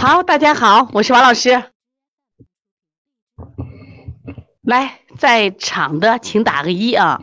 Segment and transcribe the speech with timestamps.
[0.00, 1.62] 好，大家好，我是王老师。
[4.62, 7.22] 来，在场的请打个一啊。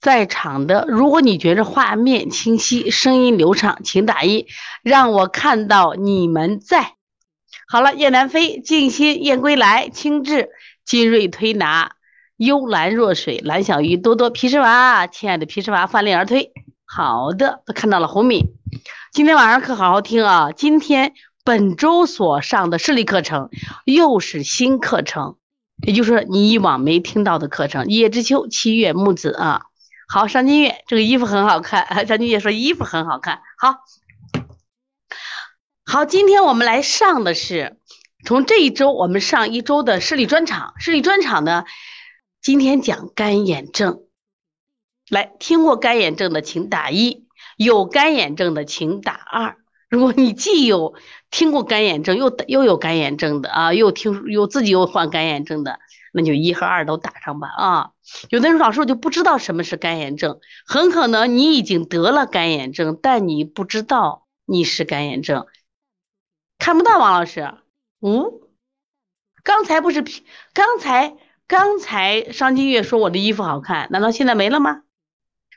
[0.00, 4.46] 在场的，如果你觉着画面清晰、声音流畅，请打一，
[4.84, 6.94] 让我看到你们在。
[7.66, 10.50] 好了，雁南飞、静心、燕归来、清智、
[10.84, 11.96] 金瑞推拿、
[12.36, 16.52] 幽兰若水、蓝小鱼、多多、皮什娃，亲爱的皮什娃，泛力而推。
[16.86, 18.44] 好的，都看到了红米。
[19.10, 20.52] 今天晚上可好好听啊！
[20.52, 21.14] 今天
[21.48, 23.48] 本周所上的视力课程
[23.86, 25.38] 又是新课程，
[25.82, 27.86] 也就是说你以往没听到的课程。
[27.86, 29.62] 一叶知秋、七月木子啊。
[30.08, 32.06] 好，上金月这个衣服很好看。
[32.06, 33.40] 上金月说衣服很好看。
[33.56, 33.76] 好，
[35.86, 37.78] 好，今天我们来上的是
[38.26, 40.74] 从这一周我们上一周的视力专场。
[40.78, 41.64] 视力专场呢，
[42.42, 44.02] 今天讲干眼症。
[45.08, 49.56] 来，听过干眼症的请打一，有干眼症的请打二。
[49.88, 50.92] 如果你既有
[51.30, 55.78] 听过干眼症，又又有干眼症的啊，又听又自己又患干眼症的。
[56.10, 57.90] 那就一和二都打上吧啊！
[58.30, 65.46] 有的人老师我就不知道什么是干眼症，很可能你已经得了干眼症，但你不知道你是干眼症，
[66.58, 67.54] 看不到王老师。
[68.00, 68.24] 嗯，
[69.44, 70.02] 刚才不是
[70.54, 71.14] 刚才
[71.46, 74.84] 刚才商金月说我的衣服好看，难道现在没了吗？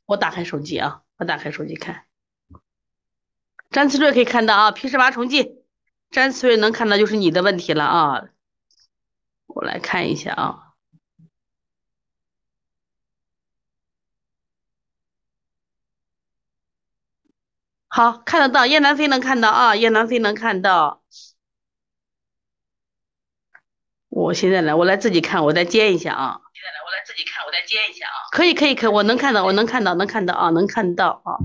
[0.06, 2.04] 我打开手机啊，我打开手机看，
[3.70, 5.61] 詹思睿可以看到啊，皮什娃重记，
[6.12, 8.22] 詹思睿能看到就是你的问题了啊。
[9.48, 10.74] 我来看一下啊，
[17.88, 21.02] 好看得到，叶南飞能看到啊，叶南飞能看到。
[24.10, 26.42] 我现在来，我来自己看，我再接一下啊。
[26.54, 28.20] 现在来，我来自己看，我再接一下啊。
[28.32, 31.38] 可以，可以，可以，我能看到，我能看到，能看到啊，能看到啊。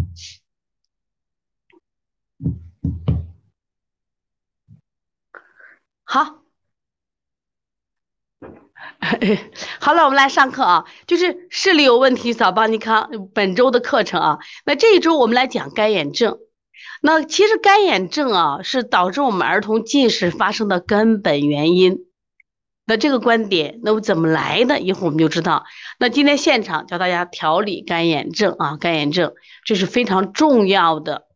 [6.24, 6.42] 好。
[9.80, 14.38] 好了，我们来上课啊，就是视力有问题找邦尼康本周的课程啊。
[14.64, 16.38] 那这一周我们来讲干眼症。
[17.02, 22.06] 那其实干眼症啊是导致我们儿童近视发生的根本原因。
[22.86, 24.80] 那这个观点，那我怎么来的？
[24.80, 25.64] 一会儿我们就知道。
[25.98, 29.34] 那今天现场教大家调理干眼症啊，干眼症
[29.64, 31.26] 这是非常重要的。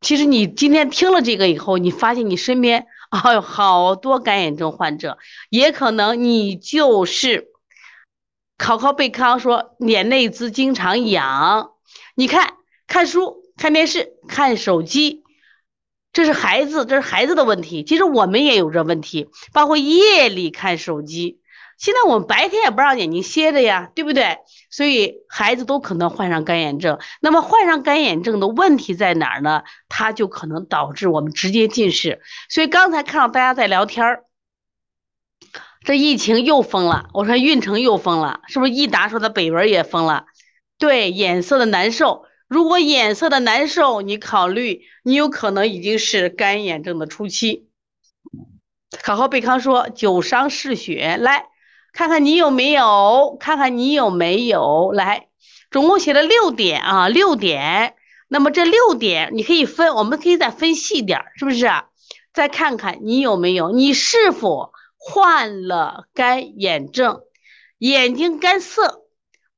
[0.00, 2.86] 其实你今天听了这个以后，你发现你身边。
[3.10, 5.18] 啊，好多干眼症患者，
[5.50, 7.48] 也可能你就是
[8.58, 11.72] 考考贝康说眼内眦经常痒，
[12.14, 12.54] 你看
[12.86, 15.22] 看书、看电视、看手机，
[16.12, 17.84] 这是孩子，这是孩子的问题。
[17.84, 21.40] 其实我们也有这问题，包括夜里看手机。
[21.78, 24.38] 现在我们白天也不让眼睛歇着呀，对不对？
[24.70, 26.98] 所以孩子都可能患上干眼症。
[27.20, 29.62] 那么患上干眼症的问题在哪儿呢？
[29.88, 32.22] 它就可能导致我们直接近视。
[32.48, 34.24] 所以刚才看到大家在聊天儿，
[35.84, 37.10] 这疫情又封了。
[37.12, 38.72] 我说运城又封了，是不是？
[38.72, 40.24] 益达说的北文也封了。
[40.78, 42.24] 对，眼色的难受。
[42.48, 47.68] 如果眼色的难受，你考虑你有可能已经是干眼症的初期。
[49.02, 51.48] 考考贝康说久伤嗜血，来。
[51.96, 53.38] 看看你有没有？
[53.40, 54.92] 看看你有没有？
[54.92, 55.28] 来，
[55.70, 57.94] 总共写了六点啊，六点。
[58.28, 61.66] 那么这六点你可以分，我们可以再分细点，是不是？
[62.34, 63.70] 再看看你有没有？
[63.70, 67.22] 你是否患了干眼症？
[67.78, 69.04] 眼睛干涩、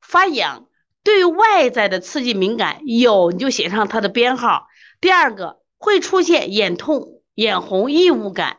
[0.01, 0.69] 发痒，
[1.03, 4.69] 对外在的刺激敏感，有你就写上它的编号。
[5.01, 8.59] 第二个会出现眼痛、眼红、异物感。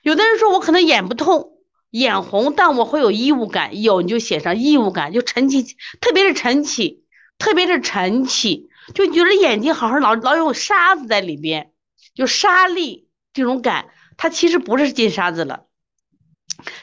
[0.00, 1.51] 有的人说我可能眼不痛。
[1.92, 7.04] 眼红，但我会有异物感，有你就写上异物感，就晨起，特别是晨起，
[7.38, 11.70] 特别是晨起，就觉得眼睛好像老老有沙子在里边，
[12.14, 15.66] 就沙粒这种感，它其实不是进沙子了，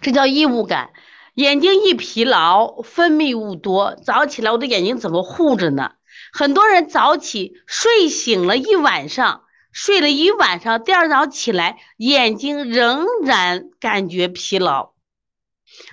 [0.02, 0.92] 这叫异物感。
[1.34, 5.94] 眼睛一疲劳，分泌物多，早起来我的眼睛怎么护着呢？
[6.32, 9.42] 很多人早起睡醒了一晚上。
[9.72, 14.94] 睡了一晚上，第二早起来眼睛仍然感觉疲劳。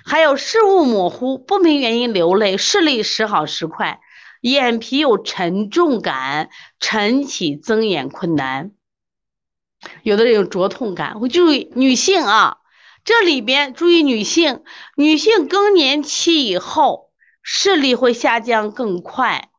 [0.05, 3.99] 还有视物模糊，不明原因流泪，视力时好时坏，
[4.41, 6.49] 眼皮有沉重感，
[6.79, 8.71] 晨起睁眼困难，
[10.03, 11.19] 有的人有灼痛感。
[11.19, 12.57] 会注意女性啊，
[13.03, 14.63] 这里边注意女性，
[14.95, 17.11] 女性更年期以后
[17.41, 19.49] 视力会下降更快，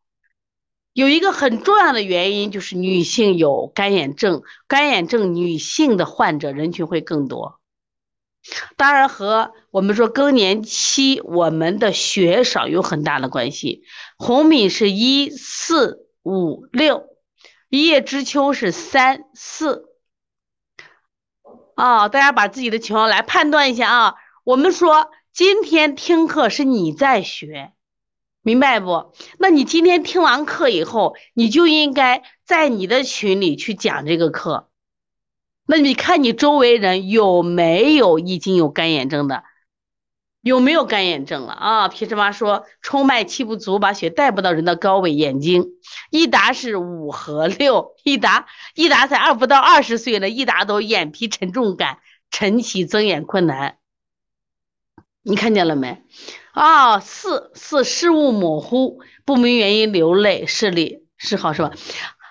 [0.92, 7.57] 有一个很重要的原因就是女性有干眼症，干眼症女性的患者人群会更多。
[8.76, 13.82] 当然和我们说更年期我们的血少有很大的关系。
[14.16, 17.04] 红米是一四五六，
[17.68, 19.84] 一叶知秋是三四，
[21.74, 24.14] 啊，大家把自己的情况来判断一下啊。
[24.44, 27.72] 我们说今天听课是你在学，
[28.42, 29.12] 明白不？
[29.38, 34.67] 那你今天听完课以后，你就应该在你的群里去讲这个课。
[35.70, 39.44] 那你看你周围人有没有已经有干眼症的？
[40.40, 41.88] 有没有干眼症了啊？
[41.88, 45.72] 皮师妈说，冲脉气不足，把血带不到人的高位眼睛。
[46.10, 51.98] 一达是五和六，一达一达才二不到二十岁了，一达都眼皮沉重感，
[52.30, 53.76] 晨起睁眼困难。
[55.22, 56.02] 你看见了没？
[56.52, 61.72] 啊，四四视物模糊，不明原因流泪，视力是好是吧？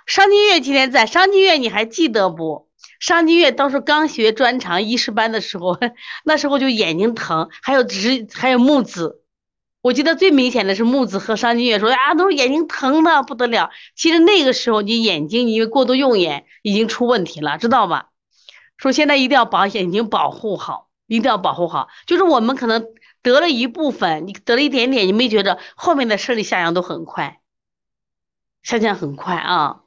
[0.07, 2.66] 商金月今天在，商金月你还记得不？
[2.99, 5.77] 商金月当时刚学专长医师班的时候，
[6.25, 9.21] 那时候就眼睛疼，还有直还有木子，
[9.81, 13.69] 我记得最明显的是木子和商金月说啊，都是眼睛疼的不得了。
[13.95, 18.09] 其实那个时候你眼睛因为过度用眼已经出问题了，知道吧？
[18.77, 21.89] 说现在一定要把眼睛保护好，一定要保护好。
[22.05, 22.87] 就是我们可能
[23.21, 27.39] 得了一部分，你得了一点点，你没觉着后面的视力下降都很快，
[28.63, 29.81] 下降很快啊。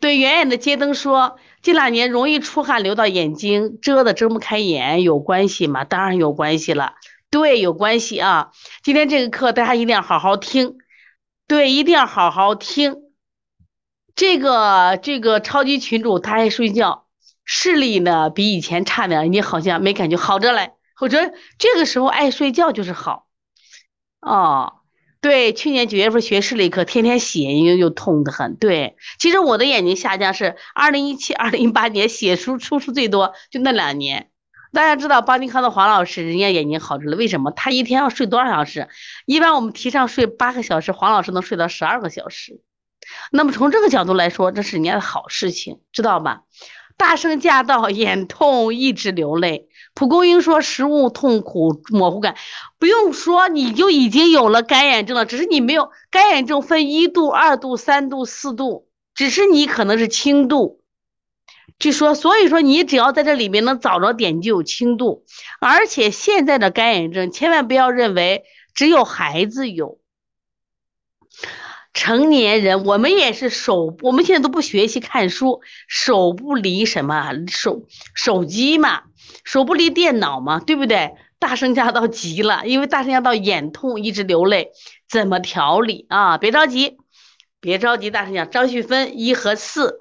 [0.00, 1.38] 对，远远的街灯说。
[1.68, 5.84] 这两年容易出汗流到眼睛，遮的睁不开眼，有关系吗？
[5.84, 6.94] 当然有关系了，
[7.28, 8.52] 对，有关系啊。
[8.82, 10.78] 今天这个课大家一定要好好听，
[11.46, 12.96] 对，一定要好好听。
[14.16, 17.04] 这个这个超级群主他爱睡觉，
[17.44, 23.26] 视力呢比以前差点，你好像没感觉好着嘞，我觉得这个时候爱睡觉就是好，
[24.22, 24.77] 哦。
[25.20, 28.54] 对，去年九月份学视力课，天天写，又又痛得很。
[28.54, 34.30] 对，其实我的眼睛下降是二零一七、二零一八年写书出书最多，就那两年。
[34.72, 37.50] 大家知道邦尼康的黄老师，人家眼睛好着了，为什么？
[37.50, 38.88] 他一天要睡多少小时？
[39.26, 42.60] 一般我们提倡睡八个小时，黄老师能睡到十二个小时。
[43.32, 46.42] 那么从这个角度来说，这是人家的好事情，知道吧？
[46.98, 49.67] 大声驾到，眼痛一直流泪。
[49.98, 52.36] 蒲公英说食物痛苦模糊感，
[52.78, 60.84] 不用说你就已经有了干眼症了，只是你没有干眼症分一度、二度、三度、四度，只是你可能是轻度。
[61.80, 65.24] 就说所以说你只要在这里面能找着点就有轻度，
[65.60, 68.44] 而且现在的干眼症千万不要认为
[68.74, 69.98] 只有孩子有。
[71.98, 79.02] 成年人，我们也是手，我们现在都不学习看书，手不离什么手手机嘛，
[79.42, 81.16] 手不离电脑嘛，对不对？
[81.40, 84.70] 大声家到急了，因为大声家到眼痛一直流泪，
[85.10, 86.38] 怎么调理啊？
[86.38, 86.98] 别着急，
[87.60, 88.48] 别着急，大声讲。
[88.48, 89.98] 张旭芬一和四，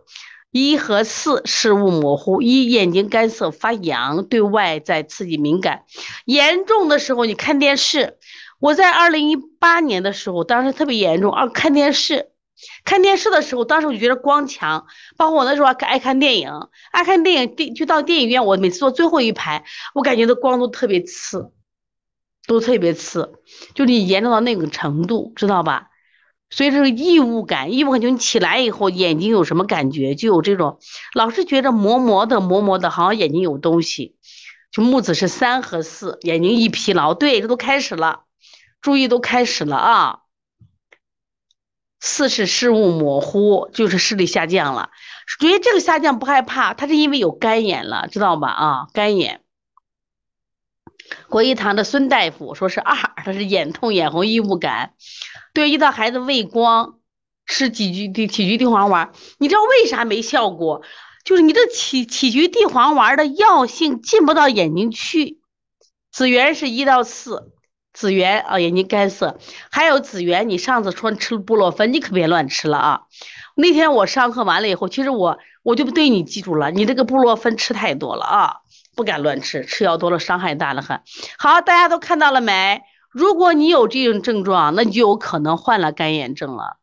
[0.51, 5.81] 一和四视物模糊，一眼睛干涩发痒，对外在刺激敏感，
[6.25, 8.17] 严重的时候你看电视。
[8.59, 11.31] 我在二零一八年的时候，当时特别严重。
[11.31, 12.29] 啊看电视，
[12.83, 14.87] 看电视的时候，当时我就觉得光强。
[15.15, 16.51] 包括我那时候爱看电影，
[16.91, 19.63] 爱看电影，电就到电影院，我每次坐最后一排，
[19.93, 21.51] 我感觉的光都特别刺，
[22.47, 23.33] 都特别刺，
[23.75, 25.89] 就你严重到那个程度，知道吧？
[26.49, 30.79] 所以这个异物感，异物感就你起来以后眼睛有什么感觉，就有这种，
[31.13, 34.15] 老是觉得磨磨的，磨磨的，好像眼睛有东西。
[34.71, 38.21] 就木子是三和四，眼睛一疲劳，对，这都开始了。
[38.87, 40.19] 注意，都开始了啊！
[41.99, 44.91] 四是视物模糊，就是视力下降了。
[45.37, 48.47] 所以这个下降不害怕，它是因为有干眼了，知道吧？
[48.47, 49.41] 啊，干眼。
[51.27, 52.95] 国医堂的孙大夫说是二，
[53.25, 54.93] 他是眼痛、眼红、异物感。
[55.53, 56.99] 对，遇到孩子畏光，
[57.45, 60.81] 吃几菊地杞菊地黄丸，你知道为啥没效果？
[61.25, 65.41] 就是你这杞杞菊地黄丸的药性进不到眼睛去。
[66.09, 67.51] 子源是一到四。
[67.97, 69.39] 紫源啊，眼睛干涩，
[69.71, 73.01] 还有紫源，你上次说吃布洛芬，你可别乱吃了啊！
[73.55, 78.57] 那天我上课完了以后，其实我我就对你记住了，你这个布洛芬吃太多了啊，
[78.95, 81.01] 不敢乱吃，吃药多了伤害大了很。
[81.39, 82.83] 好，大家都看到了没？
[83.09, 86.77] 如果你有这种症状，那你就有可能患了干眼症了。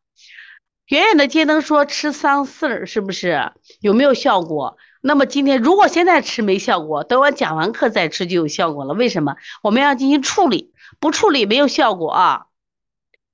[0.88, 4.78] 远远的街灯说吃桑葚儿是不是有没有效果？
[5.00, 8.94] 那么今天如果现在吃没效果，等我讲完课再吃就有效果了。
[8.94, 9.36] 为什么？
[9.62, 10.72] 我们要进行处理。
[11.04, 12.46] 不处理没有效果啊，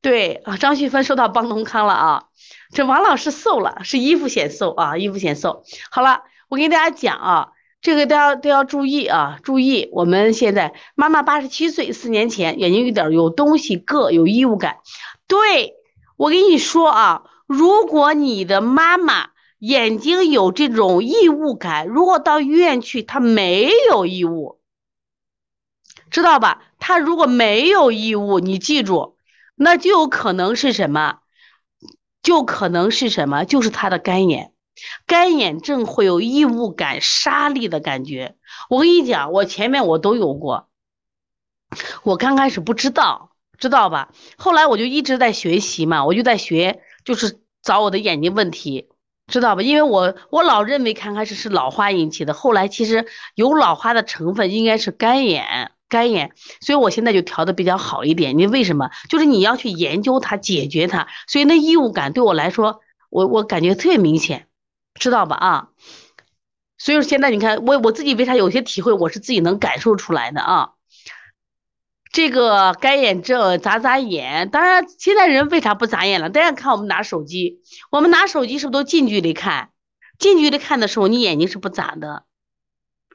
[0.02, 2.24] 对啊，张旭芬收到帮农康了啊，
[2.72, 5.62] 这王老师瘦了，是衣服显瘦啊，衣服显瘦。
[5.88, 14.78] 好了，我给大家讲啊，这个都要都要注意啊，注意，我们现在妈妈八十七岁，四年前眼睛有点有东西硌，有异物感。
[15.28, 15.74] 对
[16.16, 19.28] 我跟你说啊，如果你的妈妈
[19.60, 24.58] 眼睛有这种异物感，如果到医院去，她没有异物。
[26.10, 26.62] 知道吧？
[26.80, 29.16] 他如果没有异物，你记住，
[29.54, 31.20] 那就有可能是什么？
[32.22, 33.44] 就可能是什么？
[33.44, 34.52] 就是他的干眼。
[35.06, 38.36] 干眼症会有异物感、沙粒的感觉。
[38.70, 40.68] 我跟你讲，我前面我都有过。
[42.02, 44.12] 我刚开始不知道，知道吧？
[44.38, 48.88] 后来我就一直在学习嘛，我就在学，就是找我的眼睛问题，
[49.26, 49.62] 知道吧？
[49.62, 56.32] 因为我我老认为刚开始是老花引起的，后来其实有老花的成分，应该是干眼，干眼，
[56.62, 58.38] 所以我现在就调的比较好一点。
[58.38, 58.90] 你为什么？
[59.10, 62.80] 就是你要去研究它，解决它，所以那异物感对我来说，
[63.10, 64.46] 我我感觉特别明显，
[64.94, 65.36] 知道吧？
[65.36, 65.68] 啊，
[66.78, 70.70] 所以说现在你看我我自己为啥有些体会，我是自己能感受出来的啊。
[72.12, 76.30] 这个干眼症眨眨眼，当然现在人为啥不眨眼了？
[76.30, 79.70] 大家看我们拿手机，我们拿手机是不是都近距离看？
[80.18, 82.24] 近距离看的时候，你眼睛是不眨的，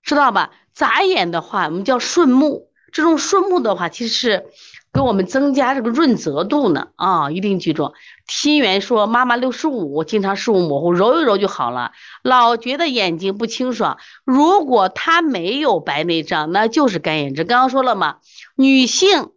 [0.02, 0.52] 知道吧？
[0.76, 4.46] 眨眼的话，我们叫顺目，这种顺目的话，其实是。
[4.94, 7.92] 给我们增加这个润泽度呢啊，一定记住。
[8.30, 11.92] 心源说妈妈六十五，经常视物模糊，揉一揉就好了。
[12.24, 17.46] 老觉得眼睛不清爽，如果他没有白内障，那就是干眼症。
[17.46, 18.20] 刚刚说了嘛，
[18.56, 19.32] 女性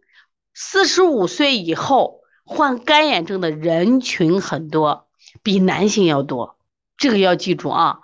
[0.53, 5.07] 四十五岁以后患干眼症的人群很多，
[5.43, 6.55] 比男性要多，
[6.95, 7.99] 这个要记住啊。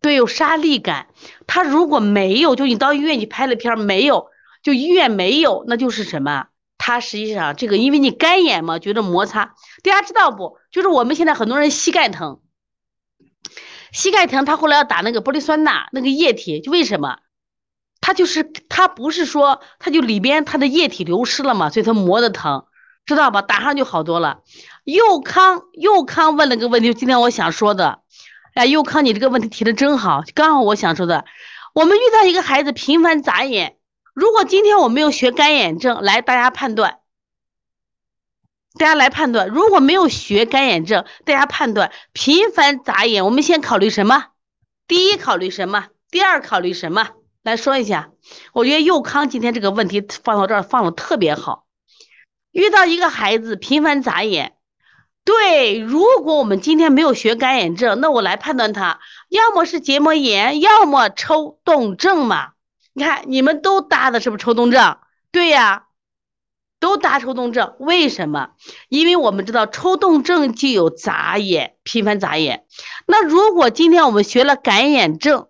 [0.00, 1.08] 对，有沙粒感，
[1.46, 4.28] 他如果没有，就你到医院去拍了片没有。
[4.62, 6.46] 就医院没有，那就是什么？
[6.76, 9.54] 它实际上这个，因为你干眼嘛，觉得摩擦。
[9.84, 10.58] 大家知道不？
[10.72, 12.40] 就是我们现在很多人膝盖疼，
[13.92, 17.18] 膝盖疼，他后来要打那个玻璃酸钠那个液体，就为什么？
[18.00, 22.66] 他就是他不是说他就里边他的液体流失了嘛，所以他磨的疼，
[23.04, 23.42] 知道吧？
[23.42, 24.40] 打上就好多了。
[24.82, 28.00] 佑康，佑康问了个问题，今天我想说的，
[28.56, 31.26] 哎，佑康，你这个问题提的真好，刚好我想说的，
[31.74, 33.76] 我们遇到一个孩子频繁眨眼。
[34.14, 37.00] 如果今天我没有学干眼症，来大家判断，
[38.78, 44.28] 大家来判断，如果没有学干眼症，大家判断频繁眨眼，我们先考虑什么？
[44.88, 45.88] 第一考虑什么？
[46.10, 47.10] 第二考虑什么？
[47.42, 48.08] 来说一下。
[48.54, 51.66] 我觉得佑康今天这个问题放到这儿放的特别好。
[52.52, 54.55] 遇到一个孩子频繁眨眼，
[55.26, 62.52] 对，如果我们今天没有学干眼症，那我来判断他，要么是结膜炎，要么抽动症嘛。
[62.92, 64.98] 你看，你们都答的是不是抽动症？
[65.32, 65.86] 对呀，
[66.78, 67.74] 都答抽动症。
[67.80, 68.50] 为什么？
[68.88, 72.64] 因为我们知道抽动症就有眨眼，频繁眨眼。
[73.06, 75.48] 那如果今天我们学了干眼症，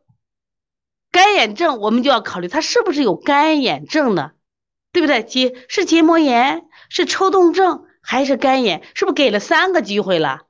[1.13, 4.31] 干眼症我们就要考虑他是不是有干眼症呢？
[4.91, 5.23] 对不对？
[5.23, 8.83] 结是结膜炎，是抽动症还是干眼？
[8.95, 10.43] 是不是给了三个机会了？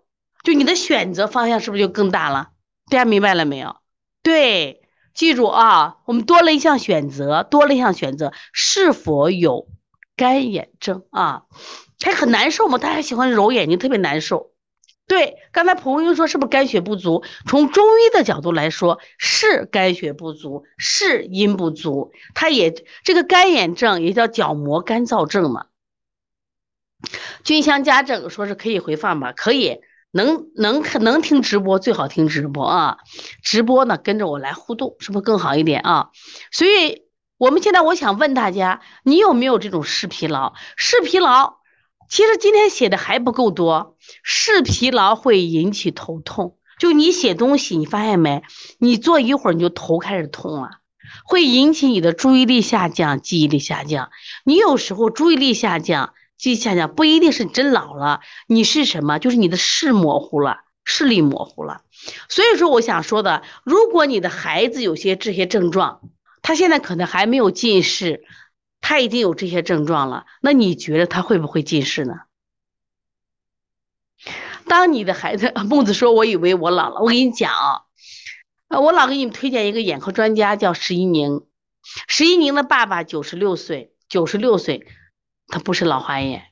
[0.45, 2.51] 就你的选择方向是不是就更大了？
[2.91, 3.77] 大家明白了没有？
[4.23, 4.83] 对。
[5.15, 9.67] 记住啊，我们多了一项选择，多了一项选择，是否有
[10.15, 11.45] 干眼症啊？
[12.05, 12.77] 还很难受吗？
[12.77, 14.51] 大家喜欢揉眼睛，特别难受。
[15.09, 17.25] 对，刚才蒲公英说是不是肝血不足？
[17.49, 22.13] 从中医的角度来说，是肝血不足，是阴不足。
[22.35, 25.69] 它也这个干眼症也叫角膜干燥症嘛。
[27.45, 29.33] 菌香家政说是可以回放吧？
[29.33, 29.81] 可以。
[30.13, 32.97] 能能能听直播最好听直播啊，
[33.43, 36.09] 直播呢跟着我来互动，是不是更好一点啊？
[36.51, 37.03] 所以
[37.37, 40.55] 我们现在我想问大家，你有没有这种视疲劳？
[40.75, 41.57] 视疲劳，
[42.09, 43.99] 其实今天写的还不够多。
[44.23, 48.43] 视疲劳会引起头痛，就你写东西，你发现没？
[48.79, 50.71] 你坐一会儿你就头开始痛了，
[51.27, 54.09] 会引起你的注意力下降、记忆力下降。
[54.47, 56.15] 你有时候注意力下降。
[56.39, 59.19] 记下下，不一定是你真老了，你是什么？
[59.19, 61.83] 就是你的视模糊了，视力模糊了。
[62.29, 66.03] 所以说，我想说的，如果你的孩子有些这些症状，
[66.43, 68.25] 他现在可能还没有近视，
[68.81, 72.15] 他已经有这些症状了，那你觉得他会不会近视呢？
[74.69, 81.47] 当你的孩子， 孟子说：“我以为我老了。”我跟你讲啊，我老给你们推荐一个眼科专家，叫石一宁。
[82.09, 84.87] 石一宁的爸爸九十六岁，九十六岁。
[85.49, 86.47] 他不是老花眼，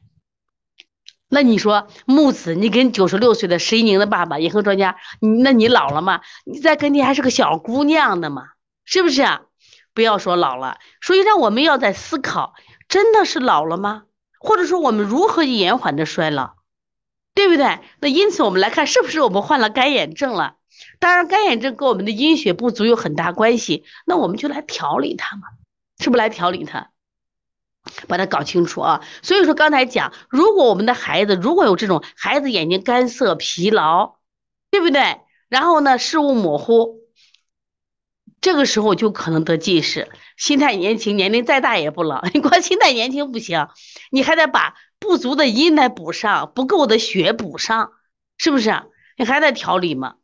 [1.28, 4.96] 那你说木子，你跟九十六岁的石一宁的爸爸眼科专家，
[5.42, 6.20] 那你老了吗？
[6.44, 8.50] 你在跟前还是个小姑娘的嘛，
[8.84, 9.42] 是不是啊？
[9.92, 12.54] 不要说老了，所以让我们要在思考，
[12.88, 14.04] 真的是老了吗？
[14.38, 16.54] 或者说我们如何延缓的衰老，
[17.34, 17.80] 对不对？
[18.00, 20.56] 那因此我们来看，是不是我们患了干眼症了？
[20.98, 25.42] 当然，干眼症跟我们的阴血不足有很大关系，那我们就来调理它嘛，
[25.98, 26.90] 是不是来调理它？
[28.08, 29.02] 把它搞清楚啊！
[29.22, 34.16] 所以说刚才讲，如果我们的孩子如果有这种孩子眼睛干涩、疲劳，
[34.70, 35.20] 对不对？
[35.48, 37.00] 然后呢，视物模糊，
[38.40, 40.10] 这个时候就可能得近视。
[40.36, 42.24] 心态年轻，年龄再大也不老。
[42.32, 43.68] 你光心态年轻不行，
[44.10, 47.92] 你还得把不足的阴来补上，不够的血补上，
[48.38, 48.82] 是不是？
[49.16, 50.14] 你还在调理吗？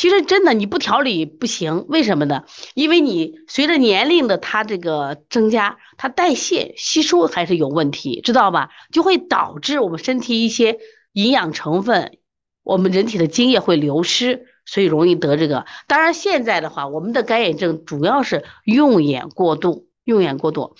[0.00, 2.44] 其实真的你不调理不行，为什么呢？
[2.72, 8.70] 因为你随着年龄的它这个增加，它代谢吸收还是有问题，知道吧？
[8.90, 10.78] 就会导致我们身体一些
[11.12, 12.16] 营养成分，
[12.62, 15.66] 我们人体的津液会流失，所以容易得这个。
[15.86, 20.76] 当然现在的话，我们的干眼症主要是用眼过度，用眼过度。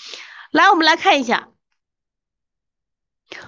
[0.51, 1.51] 来，我们来看一下，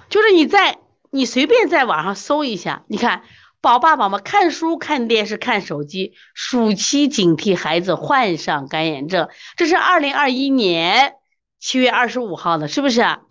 [0.09, 0.77] 就是你在
[1.09, 3.23] 你随便在网上搜一下，你看。
[3.63, 9.29] 宝爸宝妈看书、看电视、看手机，暑期警惕孩子患上干眼症。
[9.55, 11.13] 这是二零二一年
[11.61, 13.01] 七月二十五号的，是不是？
[13.01, 13.21] 啊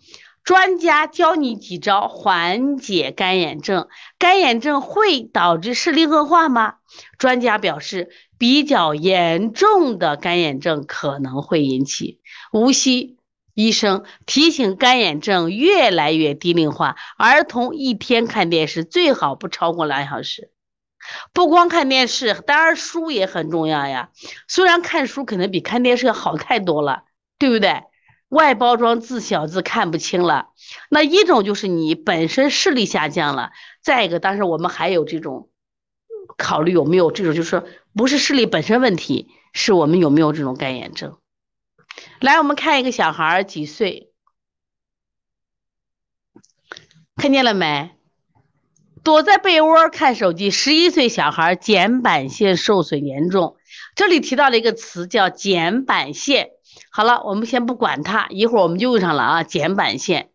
[0.43, 3.89] 专家教你几招缓解干眼症。
[4.19, 6.77] 干眼症会导致视力恶化吗？
[7.19, 8.09] 专家表示，
[8.39, 12.21] 比较严重的干眼症可能会引起
[12.55, 13.19] 无锡。
[13.55, 20.51] 医生提醒：干眼症越来越低龄化，儿童一天看电视最好不超过两小时。
[21.33, 24.11] 不光看电视，当然书也很重要呀。
[24.47, 27.03] 虽然看书可能比看电视要好太多了，
[27.39, 27.83] 对不对？
[28.29, 30.51] 外包装字小字看不清了。
[30.89, 33.51] 那一种就是你本身视力下降了，
[33.83, 35.51] 再一个，当时我们还有这种
[36.39, 41.19] 考虑有没有这种，就是说不是视力本身问题，是我们有没有这种干眼症。
[42.23, 44.13] 来，我们看一个小孩几岁？
[47.17, 47.97] 看见了没？
[49.03, 53.57] 躲在被窝看手机，十一岁小孩睑板腺受损严重。
[53.97, 56.51] 这里提到了一个词叫睑板腺。
[56.93, 60.31] 好了，我们先不管它，一会儿我们就用上了啊，睑板腺。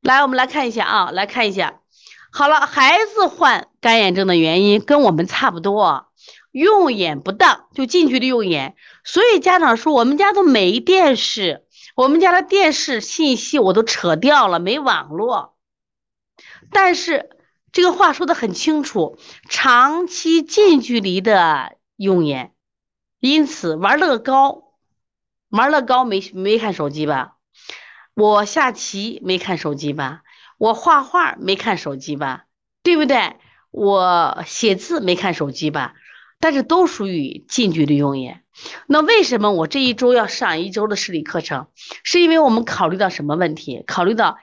[0.00, 1.82] 来，我们来看一下啊，来看一下。
[2.32, 6.09] 好了，孩子患干眼症的原因跟我们差不多。
[6.50, 11.64] 用眼不当就近距离用眼，所以家长说我们家都没电视，
[11.94, 15.56] 我们家的电视信息我都扯掉了，没网络。
[16.72, 17.30] 但是
[17.72, 22.52] 这个话说的很清楚，长期近距离的用眼，
[23.20, 24.74] 因此玩乐高，
[25.50, 27.36] 玩乐高没没看手机吧？
[28.14, 30.22] 我下棋没看手机吧？
[30.58, 32.44] 我画画没看手机吧？
[32.82, 33.36] 对不对？
[33.70, 35.94] 我写字没看手机吧？
[36.40, 38.42] 但是都属于近距离用眼，
[38.86, 41.66] 那为什么我这一周要上一周的视力课程？
[42.02, 43.84] 是因为我们考虑到什么问题？
[43.86, 44.38] 考虑到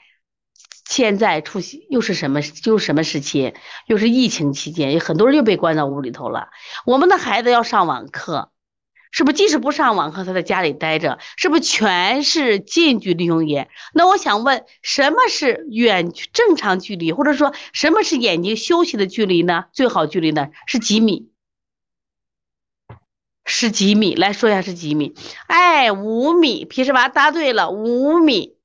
[0.88, 2.40] 现在出现又是什么？
[2.66, 3.56] 又是什么时期？
[3.88, 6.50] 又是疫情期间，有很多人又被关到屋里头了。
[6.86, 8.52] 我们的孩子要上网课，
[9.12, 9.38] 是不是？
[9.38, 13.70] 即使不上网课，他在家里待着，是不是全是近距离用眼？
[13.96, 19.66] 那我想问，什么是远正常距离，或者说什么是眼睛休息的距离呢？
[19.74, 21.32] 最好距离呢是几米？
[23.48, 24.14] 是几米？
[24.14, 25.16] 来说一下是几米？
[25.48, 26.66] 哎，五米。
[26.66, 28.56] 皮实娃答对了，五米。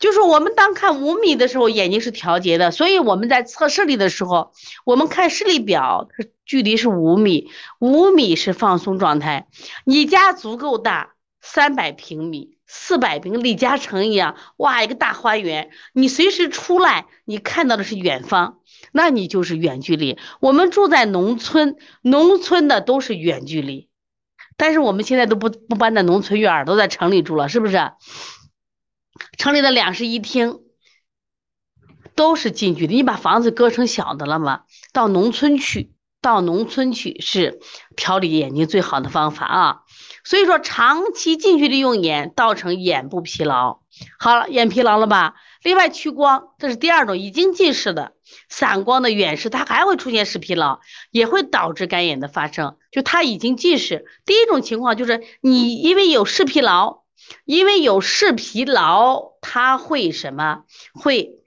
[0.00, 4.52] 就是我们当看五米的时候，眼睛是调节的，所以我们在测视力的时候，
[4.84, 6.08] 我们看视力表，
[6.44, 9.46] 距离是五米，五米是放松状态。
[9.84, 18.58] 你家足够大，三百平米、四百平，李嘉诚一样，哇，一个大花园，你随时出来，你看到的是远方。
[18.90, 20.18] 那你就是远距离。
[20.40, 23.88] 我们住在农村，农村的都是远距离，
[24.56, 27.92] 但是我们现在都不不搬在农村院儿，都在城里住了，是不是？
[29.38, 30.58] 城里的两室一厅
[32.16, 32.96] 都是近距离。
[32.96, 34.62] 你把房子割成小的了吗？
[34.92, 37.60] 到农村去，到农村去是
[37.96, 39.80] 调理眼睛最好的方法啊。
[40.24, 43.80] 所以说，长期近距离用眼，造成眼部疲劳。
[44.18, 45.34] 好了，眼疲劳了吧？
[45.62, 48.12] 另外，屈光，这是第二种已经近视的
[48.48, 52.76] 散光的远视，它还会出现视疲劳，也会导致干眼的发生。
[52.90, 57.02] 就它已经近视，第一种情况就是你因为有视疲劳，
[57.44, 60.64] 因为有视疲劳，它会什么？
[60.94, 61.38] 会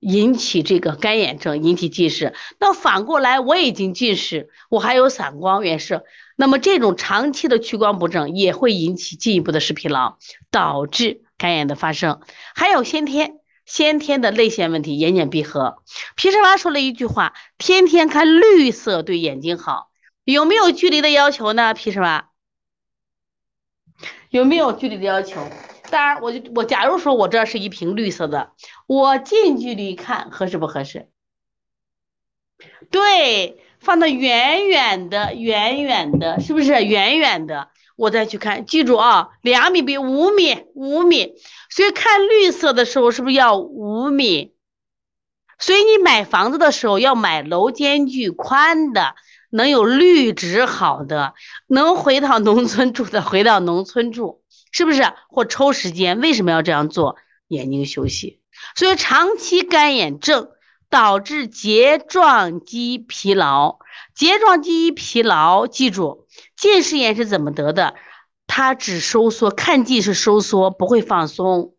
[0.00, 2.34] 引起这个干眼症，引起近视。
[2.60, 6.02] 那反过来，我已经近视，我还有散光远视，
[6.40, 10.16] 那么这种长期的屈光不正也会引起进一步的视疲劳，
[10.52, 12.22] 导致干眼的发生。
[12.54, 13.34] 还有先天。
[13.68, 15.82] 先天的泪腺问题，眼睑闭合。
[16.16, 19.90] 皮什娃说了一句话：“天天看绿色对眼睛好。”
[20.24, 21.74] 有没有距离的要求呢？
[21.74, 22.30] 皮什娃
[24.30, 25.46] 有没有距离的要求？
[25.90, 28.52] 当然，我就我假如说我这是一瓶绿色的，
[28.86, 31.10] 我近距离看合适不合适？
[32.90, 37.68] 对，放的远远的，远远的，是不是远远的？
[37.96, 41.34] 我再去看，记住啊，两米比五米，五米。
[41.70, 44.54] 所以看绿色的时候是不是要五米？
[45.58, 49.16] 所以你买房子的时候要买楼间距宽的，
[49.50, 51.34] 能有绿植好的，
[51.66, 55.02] 能回到农村住的回到农村住，是不是？
[55.28, 57.16] 或抽时间，为什么要这样做？
[57.48, 58.40] 眼睛休息。
[58.76, 60.50] 所以长期干眼症
[60.90, 63.78] 导致睫状肌疲劳。
[64.14, 67.94] 睫状肌疲劳，记住，近视眼是怎么得的？
[68.46, 71.74] 它只收缩，看近是收缩，不会放松。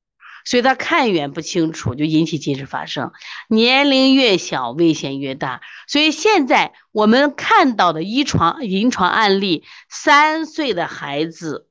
[0.45, 3.12] 所以他看远不清楚，就引起近视发生。
[3.50, 5.62] 年龄越小，危险越大。
[5.88, 11.67] 所以现在我们看到的医床临床案例，三岁的孩子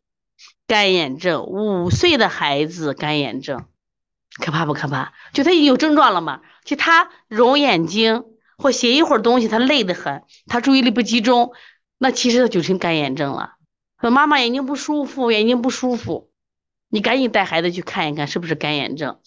[0.66, 3.64] 干眼症，五岁的孩子干眼症，
[4.44, 5.12] 可怕不可怕？
[5.32, 6.42] 就他已经有症状了嘛？
[6.68, 8.24] 就他揉眼睛
[8.58, 11.52] 或写一会儿东西，他累得很，他注意力不集中，
[11.96, 13.54] 那其实他就成干眼症了。
[14.02, 16.30] 说妈妈眼睛不舒服，眼睛不舒服。
[16.90, 19.18] 你赶紧带孩子去看一看，是不是干眼症？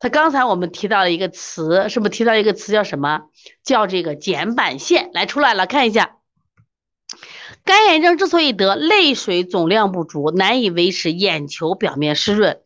[0.00, 3.24] 他刚才我们提到了一个词，是不是提到一个词叫什么？
[3.62, 6.16] 叫这个睑板腺，来出来了，看一下。
[7.66, 12.62] 干眼症之所以得，泪水总量不足，难以维持眼球表面湿润，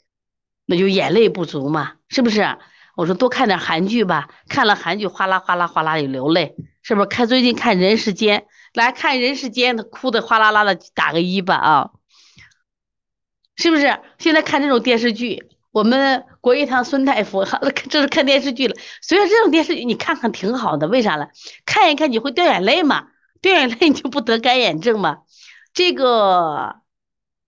[0.67, 2.57] 那就眼泪不足嘛，是不是？
[2.97, 7.07] 我说多看点韩剧吧，看了韩剧哗啦哗啦哗啦的流泪，是不是？
[7.07, 11.91] 看最近看人世间，来看人世间，他哭的哗啦啦的，打个一吧啊。
[13.57, 15.51] 是不是现在看这种电视剧？
[15.71, 17.45] 我们国医堂孙大夫，
[17.89, 18.75] 这是看电视剧了。
[19.03, 21.29] 所以这种电视剧你看看挺好的，为啥呢？
[21.65, 23.09] 看一看你会掉眼泪嘛？
[23.41, 25.19] 掉眼泪你就不得干眼症嘛？
[25.73, 26.77] 这个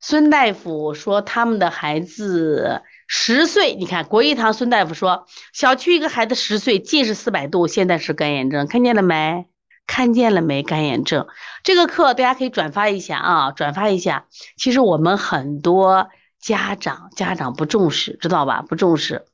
[0.00, 2.82] 孙大夫说他们的孩子
[3.14, 9.46] 十岁，你看国医堂孙大夫说小区一个孩子十岁近视四百度，现在是干眼症，看见了没？
[9.86, 10.62] 看见了没？
[10.62, 11.26] 干眼症
[11.62, 14.24] 这个课大家可以转发一下啊，转发一下。
[14.56, 16.08] 其实我们很多
[16.40, 18.64] 家长家长不重视，知道吧？
[18.66, 19.26] 不重视。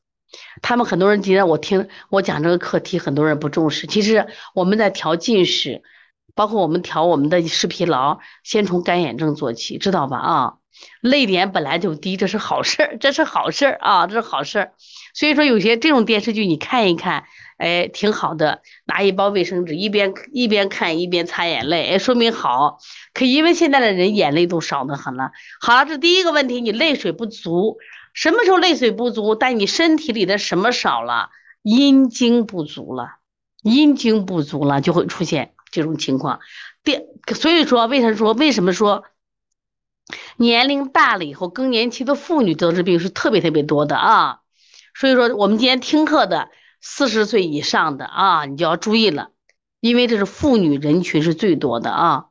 [0.60, 3.86] 他们很多人今天我听我讲这个课题，很多人不重视。
[3.86, 5.84] 其实我们在调近视，
[6.34, 10.18] 包括我们调我们的视疲劳，先从干眼症做起，知道吧？
[10.18, 10.54] 啊，
[11.00, 14.72] 泪点本来就低，这是好事儿，这是好事儿啊，这是好事儿。
[15.14, 17.24] 所以说有些这种电视剧你看一看。
[17.58, 22.78] 哎，挺好的，拿一包卫生纸，一边一边看一边擦眼泪，哎，说明好。
[23.12, 25.32] 可因为现在的人眼泪都少得很了。
[25.60, 27.78] 好了，这第一个问题，你泪水不足，
[28.14, 29.34] 什么时候泪水不足？
[29.34, 31.30] 但你身体里的什么少了？
[31.64, 33.16] 阴茎不足了，
[33.64, 36.38] 阴茎不足了就会出现这种情况。
[36.84, 37.00] 第，
[37.34, 39.02] 所以说，为什么说为什么说
[40.36, 44.40] 年龄大了以后，更年期的妇女得这病是特别特别多的啊？
[44.94, 46.50] 所以说，我们今天听课的。
[46.80, 49.30] 四十岁以上的啊，你就要注意了，
[49.80, 52.26] 因为这是妇女人群是最多的啊。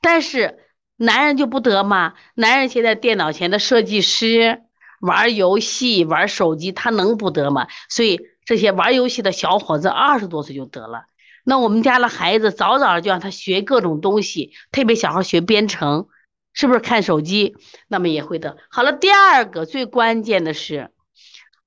[0.00, 0.60] 但是
[0.94, 2.14] 男人就不得吗？
[2.34, 4.62] 男人现在电脑前的设计师
[5.00, 7.66] 玩游戏、玩手机，他能不得吗？
[7.88, 11.06] 所以这些玩游戏的小伙子二十多岁就得了。
[11.42, 16.06] 那我们家的孩子早早就让他学各种东西，特别小孩学编程，
[16.52, 17.56] 是不是看手机？
[17.88, 18.56] 那么也会得。
[18.70, 20.90] 好了，第二个最关键的是，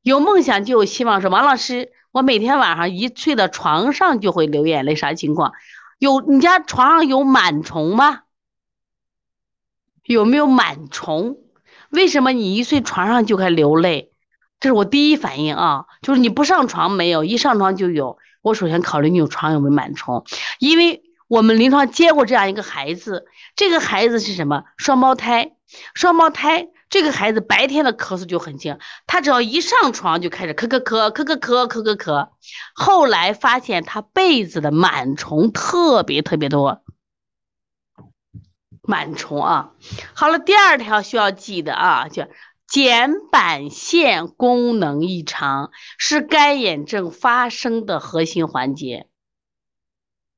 [0.02, 1.22] 有梦想就有希望。
[1.22, 1.92] 说王老师。
[2.14, 5.52] 我每天晚上一睡到床上就会流眼泪，啥情况？
[5.98, 8.22] 有你家床上有螨虫吗？
[10.04, 11.40] 有没有螨虫？
[11.90, 14.12] 为什么你一睡床上就该流泪？
[14.60, 18.20] 这是我第一反应啊，就是你不上床没有，一上床就有。
[18.44, 20.24] 我首先考虑你有床有没有螨虫，
[20.60, 21.02] 因为
[21.34, 24.66] 我们临床接过这样一个孩子，这个孩子是什么？
[24.78, 25.56] 双胞胎，
[25.96, 26.68] 双胞胎。
[26.92, 32.30] 这个孩子白天的咳嗽就很轻，他只要一上床就开始咳咳咳咳咳咳咳咳咳。
[32.76, 36.84] 后来发现他被子的螨虫特别特别多，
[38.84, 39.72] 螨虫啊。
[40.14, 42.28] 好了，第二条需要记的啊，叫
[42.72, 49.08] 睑板腺功能异常是干眼症发生的核心环节。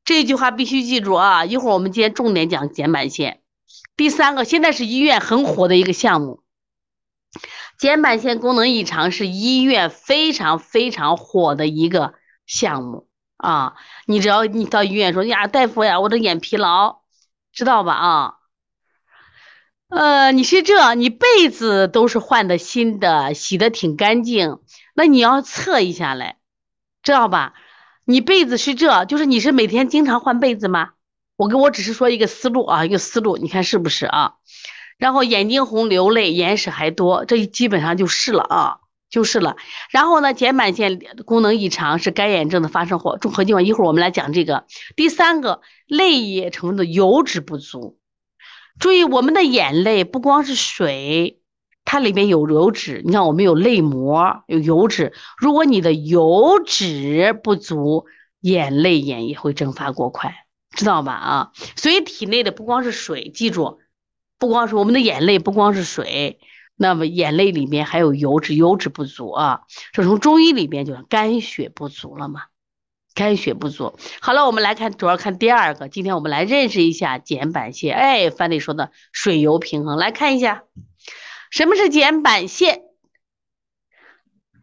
[0.05, 1.45] 这句话必须记住啊！
[1.45, 3.41] 一会儿我们今天重点讲睑板腺。
[3.97, 6.43] 第三个，现在是医院很火的一个项目。
[7.79, 12.13] 睑板腺功能异常是医院非常非常火的一个
[12.45, 13.73] 项目啊！
[14.05, 17.01] 你只要你到医院说呀，大夫呀，我的眼疲劳，
[17.51, 17.93] 知道吧？
[17.93, 18.33] 啊，
[19.89, 24.59] 呃，你是这，你被子都是换的新的，洗的挺干净，
[24.93, 26.37] 那你要测一下来，
[27.01, 27.55] 知道吧？
[28.05, 30.91] 你被子是这，就是你是每天经常换被子吗？
[31.37, 34.35] 我跟我只是说一个思路啊，一个思路，你看是不是啊？
[34.97, 38.77] 然后眼睛红、流泪、眼屎还多，这基本上就是了啊，
[39.09, 39.57] 就是了。
[39.89, 43.65] 然后呢，睑板腺功能异常是干眼症的发生或综合情况。
[43.65, 44.65] 一会儿我们来讲这个。
[44.95, 47.97] 第三个，泪液成分的油脂不足。
[48.79, 51.41] 注意，我们的眼泪不光是水，
[51.85, 53.01] 它里面有油脂。
[53.05, 55.13] 你看，我们有泪膜，有油脂。
[55.37, 58.05] 如果你的油脂不足，
[58.41, 60.33] 眼泪眼也会蒸发过快，
[60.71, 61.13] 知道吧？
[61.13, 63.79] 啊，所以体内的不光是水，记住。
[64.37, 66.39] 不光是我们的眼泪，不光是水，
[66.75, 69.61] 那么眼泪里面还有油脂，油脂不足啊，
[69.93, 72.41] 这从中医里边就是肝血不足了嘛，
[73.13, 73.97] 肝血不足。
[74.19, 75.87] 好了，我们来看，主要看第二个。
[75.87, 77.95] 今天我们来认识一下睑板腺。
[77.95, 80.63] 哎，范丽说的水油平衡，来看一下
[81.49, 82.81] 什么是剪板线。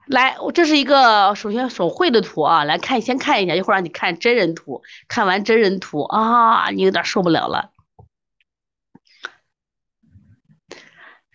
[0.06, 4.82] 来，我这是一个首先手绘的图啊，来看，先看一下，一会儿让你看真人图。
[5.08, 7.70] 看完真人图啊，你有点受不了了。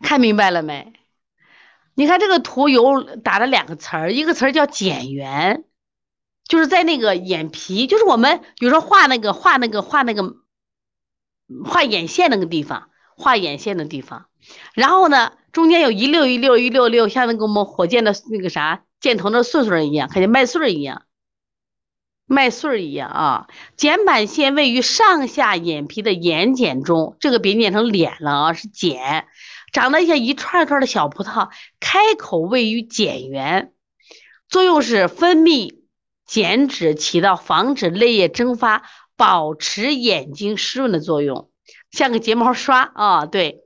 [0.02, 0.94] 看明白了没？
[1.96, 5.64] 你看这个图有打了两个词儿，一个词儿叫睑缘，
[6.44, 10.36] 就是在那个眼皮，就是我们比如说画那个画那个画那个
[11.66, 14.28] 画眼线那个地方，画眼线的地方。
[14.74, 21.04] 然后呢，中间有一溜一溜一溜溜，像那个我们火箭的那个啥箭头的穗穗一样，看见麦穗一样，
[22.26, 23.48] 麦穗一样啊。
[23.78, 29.26] 睑板腺位于上下眼皮的眼睑中，这个别念成脸了啊，是睑。
[29.74, 33.74] 长得像一串串的小葡萄，开口位于睑缘，
[34.48, 35.82] 作用是分泌
[36.28, 38.84] 睑脂，起到防止泪液蒸发、
[39.18, 41.50] 保持眼睛湿润的作用，
[41.92, 43.26] 像个睫毛刷啊。
[43.26, 43.62] 对，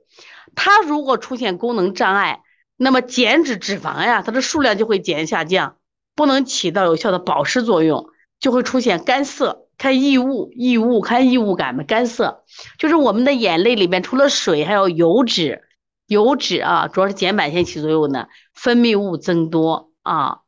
[0.54, 2.42] 它如果出现功能障碍，
[2.76, 5.76] 那么减脂脂肪呀，它的数量就会减下降，
[6.14, 8.08] 不能起到有效的保湿作用，
[8.40, 12.44] 就会出现干涩，看异物，异物看异物感的干涩，
[12.78, 15.62] 就是我们的眼泪里面除了水，还有油脂。
[16.08, 20.40] 油脂啊，主要是睑板腺起作用的，分泌物增多啊。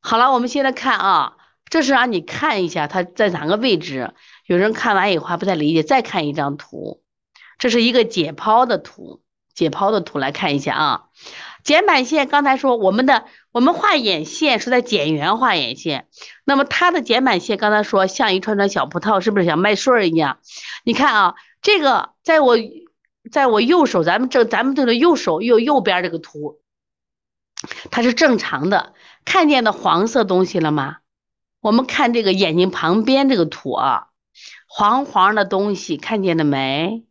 [0.00, 1.36] 好了，我们现在看啊，
[1.68, 4.12] 这是让你看一下它在哪个位置。
[4.46, 7.00] 有人看完以后还不太理解，再看一张图，
[7.58, 9.20] 这是一个解剖的图，
[9.58, 11.02] 解剖的图来看一下啊。
[11.64, 16.06] 睑板腺刚才说我们的我们画眼线是在睑缘画眼线，
[16.44, 20.38] 那么它的睑板腺刚才说像一串串小葡萄，是不是像麦穗儿一样？
[20.84, 22.56] 你看啊，这个在我。
[23.30, 26.60] 在我右手，咱们这咱们这个右手右右边这个图，
[27.90, 28.94] 它是正常的，
[29.26, 30.98] 看见的黄色东西了吗？
[31.60, 34.06] 我们看这个眼睛旁边这个图啊，
[34.66, 37.04] 黄黄的东西看见了没？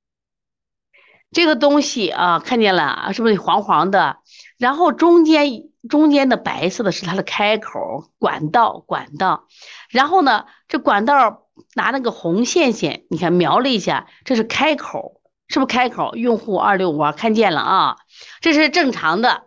[1.32, 4.18] 这个东西啊，看见了啊，是不是黄黄的？
[4.58, 9.48] 然后中间中间的白色的是它的开口管道管道，
[9.90, 11.44] 然后呢，这管道
[11.76, 15.22] 拿那个红线线，你看描了一下，这是开口。
[15.50, 16.14] 是不是开口？
[16.16, 17.96] 用户二六五二看见了啊？
[18.42, 19.44] 这是正常的，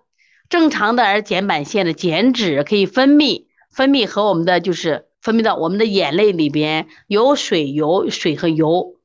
[0.48, 8.96] 正常的而睑板腺的睑脂可以分泌，分泌和我们的就是分泌到我们的眼泪里边有水油水和油。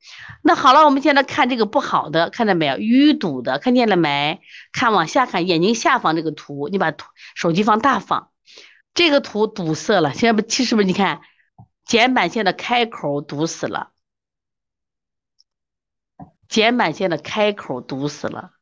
[0.42, 2.74] 那好了，我们现在看这个不好的，看到没有？
[2.76, 4.40] 淤堵的，看见了没？
[4.72, 8.30] 看往下看，眼睛下方这个图，你把图手机放大放，
[8.94, 10.12] 这个图堵塞了。
[10.12, 10.86] 现在不，其实不是？
[10.86, 11.20] 你看
[11.86, 13.90] 睑板腺的开口堵死了。
[16.48, 18.52] 睑板腺的开口堵死了，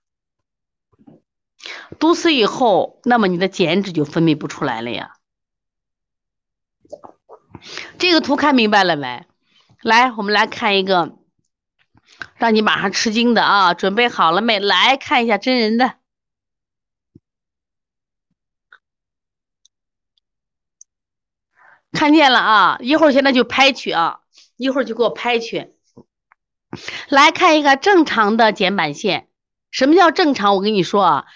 [1.99, 5.14] 堵死以后，那么你的睑脂就分泌不出来了呀。
[7.99, 9.27] 这个图看明白了没？
[9.83, 11.17] 来，我们来看一个，
[12.37, 13.75] 让你马上吃惊的啊！
[13.75, 14.59] 准备好了没？
[14.59, 15.95] 来看一下真人的，
[21.93, 22.79] 看见了啊！
[22.81, 24.21] 一会儿现在就拍去啊，
[24.57, 25.75] 一会儿就给我拍去。
[27.09, 29.29] 来看一个正常的睑板腺，
[29.71, 30.57] 什么叫正常？
[30.57, 31.27] 我跟你说啊，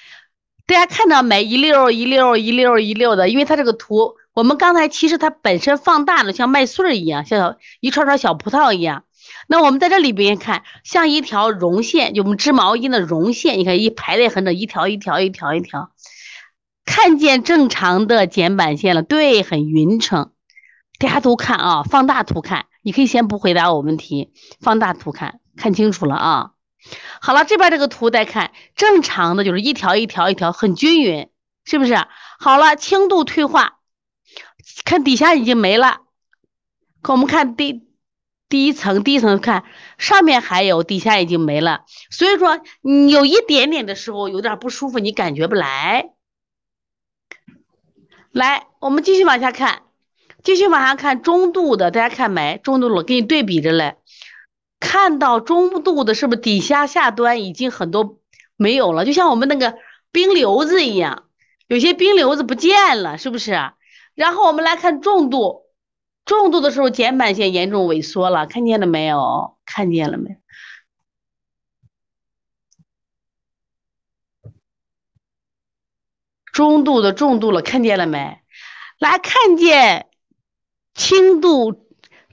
[0.67, 1.45] 大家看到没？
[1.45, 9.03] 一溜一溜一溜一溜的，因为它这个图，我们刚才其实它本身放大了，像麦穗儿一样，像一串串小葡萄一样。
[9.49, 15.91] 那我们在这里边看，像一条绒线，就我们织毛衣的绒线，你看一排列横着，一条一条一条一条，
[16.85, 19.03] 看见正常的剪板线了？
[19.03, 20.31] 对，很匀称。
[21.01, 22.67] 大家都看啊，放大图看。
[22.83, 26.51] 你可以先不回答我问题，放大图看看清楚了啊。
[27.21, 31.29] 好了，这边这个图再看，正常的就是一条一条一条很均匀，
[31.65, 31.97] 是不是？
[32.39, 33.78] 好了，轻度退化，
[34.85, 36.03] 看底下已经没了。
[37.03, 37.87] 可我们看第
[38.49, 39.65] 第一层，第一层看
[39.99, 41.85] 上面还有，底下已经没了。
[42.11, 46.11] 所以说你有一点点的时候有点不舒服，你感觉不来。
[48.33, 49.83] 来，我们继续往下看。
[50.43, 52.61] 继续往下看中度的，大家看没？
[52.63, 53.97] 中度了，给你对比着嘞。
[54.79, 58.21] 看到中度的，是不是底下下端已经很多
[58.57, 59.05] 没有了？
[59.05, 59.77] 就像我们那个
[60.13, 61.25] 冰瘤子一样，
[61.67, 63.53] 有些冰瘤子不见了，是不是？
[64.19, 65.63] 然后我们来看重度，
[66.25, 69.57] 重度的时候睑板腺严重萎缩了，看见了没有？
[69.65, 70.37] 看见了没？
[76.53, 78.41] 中度的重度了，看见了没？
[78.99, 80.09] 来看见。
[80.95, 81.87] 轻度、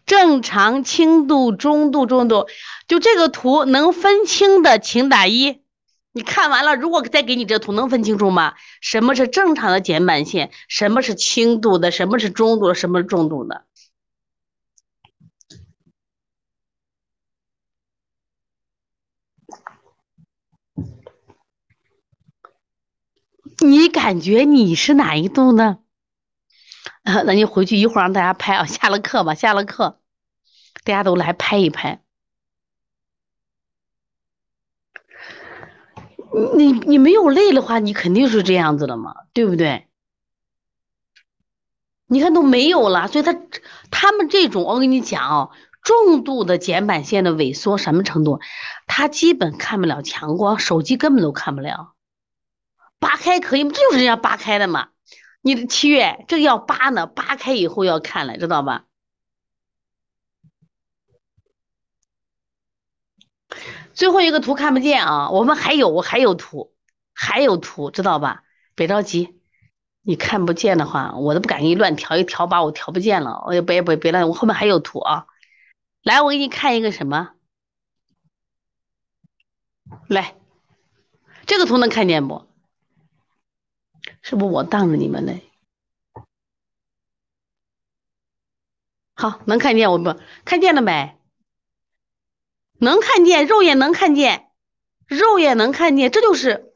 [0.07, 2.47] 正常、轻度、中度、重度，
[2.87, 5.63] 就这个图能分清的，请打一。
[6.15, 8.55] 你看完了，如果再给你这图，能分清楚吗？
[8.79, 10.49] 什么是正常的减板线？
[10.69, 11.91] 什么是轻度的？
[11.91, 12.73] 什么是中度的？
[12.73, 13.65] 什么是重度的？
[23.59, 25.79] 你感觉你是哪一度呢？
[27.03, 29.99] 啊， 那你回去一会儿让大家拍啊，下了课吧，下了课，
[30.85, 32.04] 大家都来拍一拍。
[36.55, 39.87] 你你没有累的话，你肯定是这样子的嘛，对不对？
[42.07, 43.35] 你看都没有了，所以他
[43.89, 48.39] 他们这种，我跟你讲哦，重度的睑板腺的萎缩什么程度？
[48.85, 51.93] 他基本看不了强光，手机根本都看不了。
[52.99, 53.71] 扒开可以吗？
[53.73, 54.89] 这就是人家扒开的嘛。
[55.41, 58.85] 你的七月这要扒呢，扒开以后要看了，知道吧？
[63.95, 66.75] 最后一个图看不见啊，我们还有我还有图，
[67.13, 68.43] 还有图，知道吧？
[68.75, 69.41] 别着急。
[70.01, 73.43] 你看不见的话，我都不敢给你乱调，一调把我调不见了。
[73.47, 75.25] 我也别别别乱，我后面还有图啊。
[76.03, 77.31] 来，我给你看一个什么？
[80.07, 80.35] 来，
[81.47, 82.45] 这个图能看见不？
[84.21, 85.41] 是不是我当着你们呢？
[89.15, 90.19] 好，能看见我不？
[90.43, 91.17] 看见了没？
[92.79, 94.47] 能看见，肉眼能看见，
[95.07, 96.71] 肉眼能看见，这就是。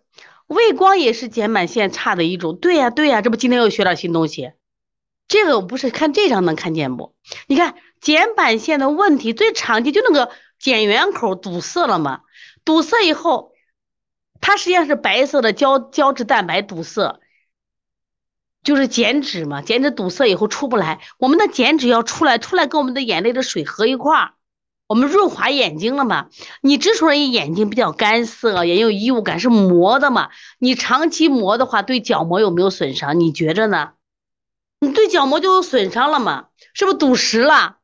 [0.47, 4.53] 畏光也是睑板腺差的一种，对呀对呀，这不今天又学点新东西。
[5.27, 7.13] 这个不是看这张能看见不？
[7.45, 12.21] 你看睑板腺的问题最常见就那个睑缘口堵塞了嘛，
[12.65, 13.51] 堵塞以后，
[14.41, 17.19] 它实际上是白色的胶胶质蛋白堵塞，
[18.63, 24.33] 就是睑脂嘛，睑脂堵塞以后出不来，我们的睑脂要出来，出来跟我们的眼泪的水合一块儿。
[24.89, 26.29] 我们润滑眼睛了嘛？
[26.61, 30.31] 你之所以眼睛比较干涩，也有异物感，是磨的嘛？
[30.57, 33.19] 你长期磨的话，对角膜有没有损伤？
[33.19, 33.91] 你觉着呢？
[34.79, 36.47] 你对角膜就有损伤了嘛？
[36.73, 37.77] 是不是堵实了？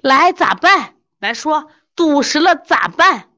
[0.00, 0.94] 来咋办？
[1.18, 3.28] 来说堵实了咋办？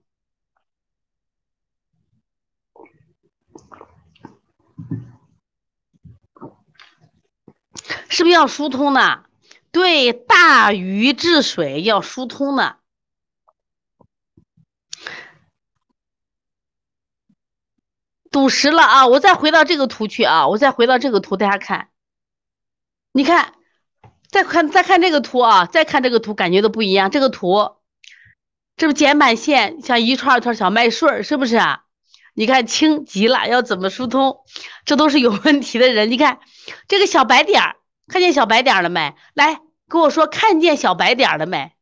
[8.09, 9.25] 是不是要疏通呢？
[9.73, 12.77] 对，大禹治水要疏通呢。
[18.53, 19.07] 堵实了啊！
[19.07, 20.47] 我再回到这个图去啊！
[20.47, 21.89] 我再回到这个图，大家看，
[23.13, 23.55] 你看，
[24.29, 25.65] 再看再看这个图啊！
[25.65, 27.11] 再看这个图，感觉都不一样。
[27.11, 27.77] 这个图，
[28.77, 31.85] 这不睑板腺像一串一串小麦穗，是不是啊？
[32.35, 34.45] 你看轻极了，要怎么疏通？
[34.85, 36.11] 这都是有问题的人。
[36.11, 36.41] 你看
[36.89, 39.15] 这个小白点儿，看见小白点了没？
[39.33, 41.73] 来跟我说，看见小白点了没？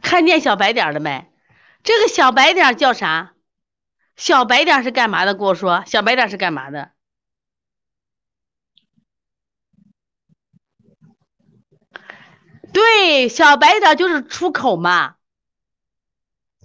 [0.00, 1.31] 看见小白点了没？
[1.82, 3.34] 这个小白点叫啥？
[4.14, 5.34] 小白点是干嘛的？
[5.34, 6.92] 跟我说，小白点是干嘛的？
[12.72, 15.16] 对，小白点就是出口嘛，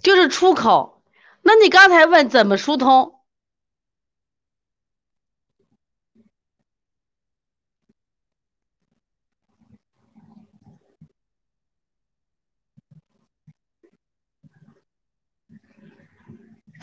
[0.02, 1.02] 就是出口。
[1.42, 3.17] 那你刚才问怎么疏通？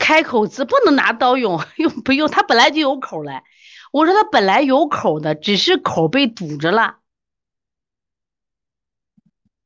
[0.06, 2.30] 开口子不能拿刀用， 用不用？
[2.30, 3.42] 它本来就有口嘞。
[3.90, 6.98] 我说它本来有口的，只是口被堵着了。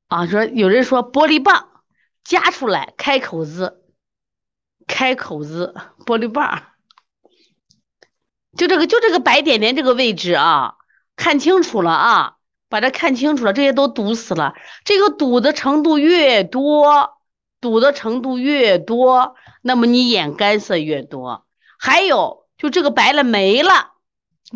[0.09, 1.69] 啊，说有人说玻璃棒
[2.25, 3.85] 夹出来开口子，
[4.87, 5.75] 开口子
[6.07, 6.63] 玻璃棒，
[8.57, 10.77] 就这个就这个白点点这个位置啊，
[11.17, 12.37] 看清楚了啊，
[12.71, 14.55] 把它看清楚了，这些都堵死了。
[14.87, 17.20] 这个堵的程度越多，
[17.61, 19.37] 堵的程度越多。
[19.63, 21.47] 那么你眼干涩越多，
[21.79, 23.93] 还有就这个白了没了，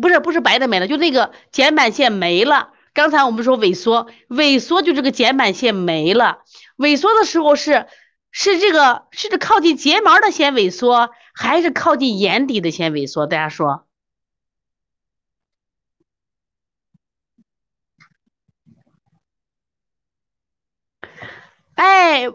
[0.01, 2.73] 不是不是白的没了，就那个睑板腺没了。
[2.93, 6.43] 刚才我们说萎缩，萎缩就这个睑板腺没了。
[6.77, 7.87] 萎缩的时候是
[8.31, 13.27] 是这个是这靠近睫毛的先萎缩，还是靠近眼底的先萎缩？
[13.27, 13.85] 大家说？
[21.75, 22.29] 哎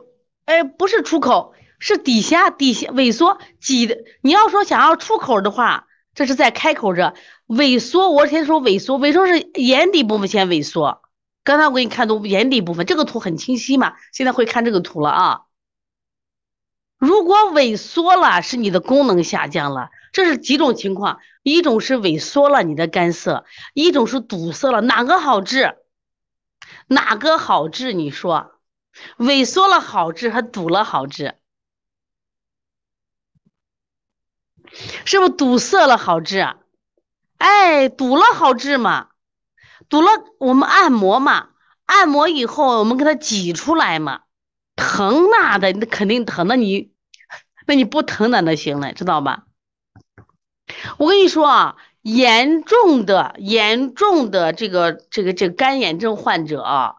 [0.50, 1.54] 哎，不是出口。
[1.78, 7.14] 是底下底下萎缩挤的，你要说想要出口的话，这是在开口这
[7.46, 8.10] 萎缩。
[8.10, 11.00] 我先说萎缩，萎缩是眼底部分先萎缩。
[11.42, 13.94] 刚才我给你看图，眼底部分这个图很清晰嘛？
[14.12, 15.40] 现在会看这个图了啊。
[16.98, 21.20] 如果萎缩了，是你的功能下降了，这是几种情况？
[21.42, 25.78] 一种是萎缩了你的干涩，一种是堵塞了，哪个好治？
[26.88, 27.94] 哪个好治？
[27.94, 28.59] 你说，
[29.18, 31.34] 萎缩了好治，还堵了好治？
[35.04, 36.54] 是不是堵塞了好治？
[37.38, 39.08] 哎，堵了好治嘛？
[39.88, 41.48] 堵了我们按摩嘛？
[41.86, 44.22] 按摩以后我们给它挤出来嘛？
[44.76, 46.46] 疼那的，那肯定疼。
[46.46, 46.92] 那你
[47.66, 48.92] 那你不疼哪能行呢？
[48.92, 49.46] 知道吧？
[50.98, 56.96] 我跟你说啊，严重的、严重的这个、这个、这个干眼症患者啊，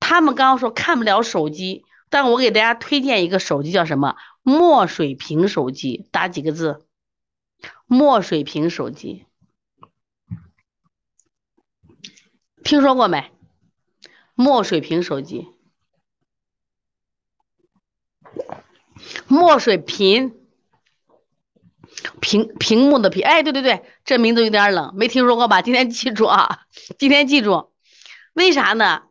[0.00, 4.16] 他们刚刚说看不了手机，但我给大家推荐一个手机，叫什么？
[4.42, 6.86] 墨水屏手机，打几个字？
[7.86, 9.26] 墨水屏手机，
[12.62, 13.30] 听说过没？
[14.34, 15.48] 墨水屏手机，
[19.26, 20.34] 墨水屏。
[22.20, 25.62] 屏屏幕的屏，哎，对对对，这名字有点冷，没听说过吧？
[25.62, 26.66] 今天记住啊，
[26.98, 27.72] 今天记住，
[28.34, 29.04] 为啥呢？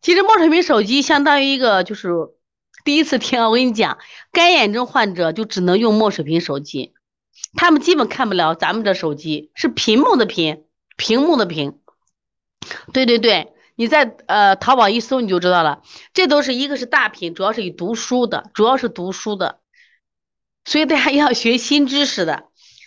[0.00, 2.10] 其实墨水屏手机相当于一个，就是
[2.84, 3.98] 第一次听，我跟你讲，
[4.32, 6.94] 干眼症患者就只能用墨水屏手机，
[7.54, 10.64] 他们基本看不了咱们这手机，是屏幕的屏，
[10.96, 11.78] 屏幕的屏。
[12.92, 15.82] 对对对，你在呃淘宝一搜你就知道了，
[16.12, 19.60] 这都是一个是大屏，主要是以读书的，主要是读书的。
[20.64, 22.44] 所以大家要学新知识的，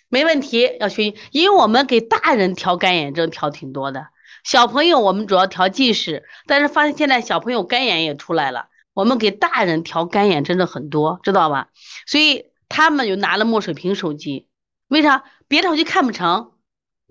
[0.08, 4.08] 没问题，要学，因为我们给大人调干眼症调挺多的，
[4.44, 11.70] 小朋友我们主要调近视，但是发现现在小朋友干眼也出来了，我们给大人调干眼真的很多，知道吧？
[12.08, 14.48] 所以他们就拿了墨水屏手机，
[14.88, 15.24] 为啥？
[15.48, 16.52] 别的手机看不成，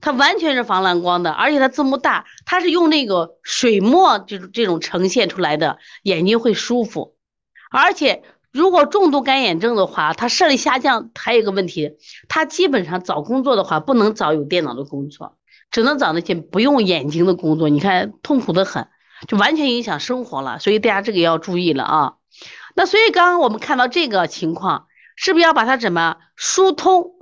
[0.01, 7.17] 它完全是防蓝光的，而且它字幕大，它是用那个水墨这种这种呈现出来的，眼睛会舒服，
[7.71, 8.23] 而且。
[8.53, 11.93] 如果重度干眼症的话，它视力下降，还有一个问题，
[12.29, 15.39] 他基本上找工作的话，不能找有电脑的工作，
[15.71, 17.69] 只能找那些不用眼睛的工作。
[17.69, 18.89] 你看痛苦的很，
[19.29, 20.59] 就完全影响生活了。
[20.59, 22.15] 所以大家这个要注意了啊。
[22.75, 27.13] 那所以刚刚我们看到这个情况，是不是要把它怎么疏通？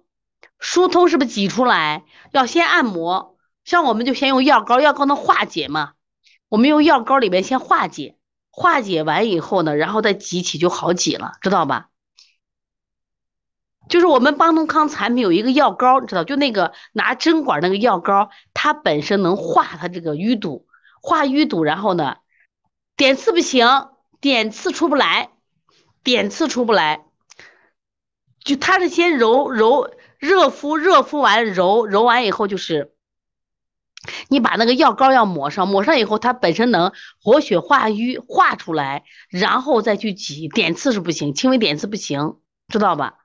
[0.58, 2.04] 疏通是不是挤出来？
[2.32, 5.92] 要先按摩，像我们就先用药膏，药膏能化解嘛？
[6.48, 8.16] 我们用药膏里面先化解。
[8.50, 11.90] 化解完以后呢，然后再挤起就好挤了，知道吧？
[13.88, 16.24] 就是我们邦东康产品有一个药膏，你知道？
[16.24, 20.66] 就那个拿针管那个药膏，它本身能化它这个淤堵，
[21.00, 22.16] 化淤堵，然后呢，
[22.96, 23.88] 点刺不行，
[24.20, 25.30] 点刺出不来，
[26.04, 27.04] 点刺出不来，
[28.44, 32.92] 就它是先揉揉，热敷，热敷完揉揉完以后就是。
[34.28, 43.18] 你把那个药膏要抹上，抹上以后，它本身能活血化瘀化出来，然后再去挤，点刺是不行，轻微点刺不行，知道吧？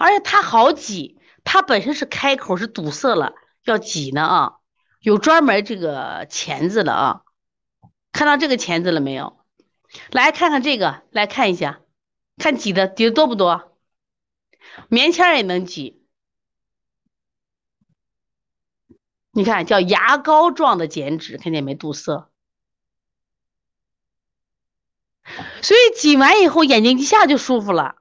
[0.00, 3.34] 而且它好挤，它本身是开口是堵塞了，
[3.64, 4.52] 要挤呢啊，
[5.00, 7.20] 有专门这个钳子的啊，
[8.10, 9.44] 看到这个钳子了没有？
[10.10, 11.82] 来看看这个，来看一下，
[12.38, 13.76] 看挤的挤的多不多？
[14.88, 16.02] 棉签也能挤。
[19.32, 21.74] 你看，叫牙膏状的减脂，看见没？
[21.74, 22.30] 堵塞，
[25.60, 27.99] 所以挤完以后眼睛一下就舒服了。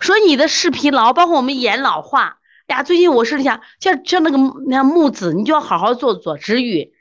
[0.00, 2.82] 说你的视疲劳，包括我们眼老化呀。
[2.82, 4.38] 最近我是想，像像那个
[4.68, 6.92] 那木子，你就要好好做做止语。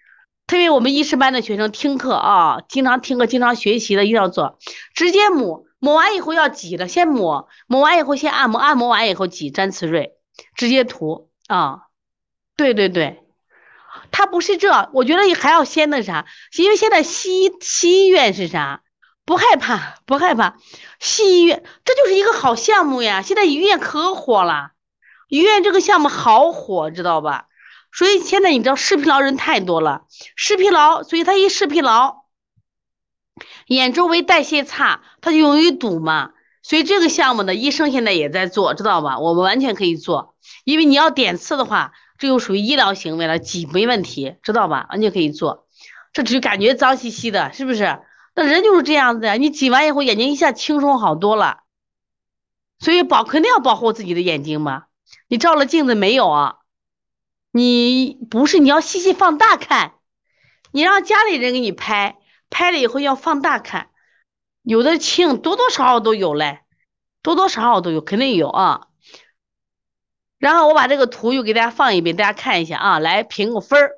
[0.48, 4.60] 特别我们医师班的学生听课啊，经常听课、经常学习的，一定要做。
[4.94, 10.14] 直接抹，抹完以后要挤的，先抹，抹完以后先按摩，按摩完以后挤詹慈瑞，
[10.56, 11.30] 直接涂。
[11.48, 11.82] 啊，
[12.58, 13.24] 对对对，
[14.12, 16.26] 他不是这，我觉得还要先那啥，
[16.58, 18.82] 因为现在西西医院是啥，
[19.26, 20.58] 不害怕不害怕，
[21.00, 24.72] 西医院这就是一个好项目呀，现在医院可火了，
[25.28, 27.48] 医院这个项目好火，知道吧？
[27.92, 30.04] 所以现在你知道视疲劳人太多了，
[30.36, 32.26] 视疲劳，所以他一视疲劳，
[33.68, 36.32] 眼周围代谢差，他就容易堵嘛。
[36.62, 39.20] 所以这个项目呢，医生现在也在做，知道吧？
[39.20, 44.88] 我们完全可以做，因为你要点刺的话，这就属于医疗行为了，挤没问题，知道吧？
[44.90, 45.68] 完全可以做。
[46.12, 48.00] 这只感觉脏兮兮的，是不是？
[48.36, 51.64] 那人就是这样子呀，你挤完以后，眼睛一下轻松好多了。
[52.78, 54.84] 所以保肯定要保护自己的眼睛嘛。
[55.28, 56.58] 你照了镜子没有啊？
[57.52, 59.94] 你不是你要细细放大看，
[60.72, 62.18] 你让家里人给你拍，
[62.50, 63.92] 拍了以后要放大看。
[64.62, 66.60] 有的轻，多多少少都有嘞，
[67.22, 68.88] 多多少少都有，肯定有啊。
[70.38, 73.92] 然后我把这个图又给大家放一遍，大家看一下啊，来评个分儿。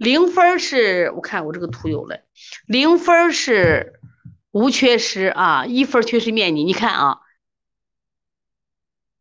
[0.00, 2.20] 零分是我看我这个图有了，
[2.64, 4.00] 零分是
[4.50, 6.64] 无缺失啊，一分缺失面积。
[6.64, 7.18] 你看啊，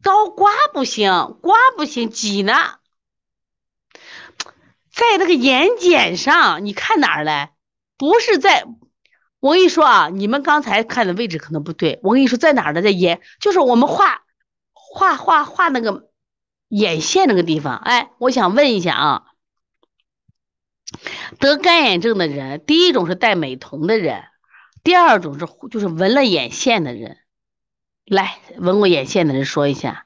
[0.01, 2.77] 刀刮不行，刮不行，挤呢，
[4.89, 7.49] 在那个眼睑上，你看哪儿嘞？
[7.97, 8.65] 不是在。
[9.41, 11.99] 我跟你说啊，你们刚才看的位置可能不对。
[12.03, 12.81] 我跟你说，在哪儿呢？
[12.81, 14.21] 在眼，就是我们画
[14.71, 16.09] 画画画那个
[16.69, 17.75] 眼线那个地方。
[17.75, 19.25] 哎，我想问一下啊，
[21.39, 24.23] 得干眼症的人，第一种是戴美瞳的人，
[24.83, 27.17] 第二种是就是纹了眼线的人。
[28.05, 30.05] 来，纹过眼线的人说一下。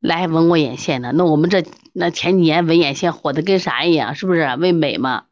[0.00, 5.24] 来，纹过眼线的，那我们这那前几年纹眼线火的跟啥一样，是不是为美嘛？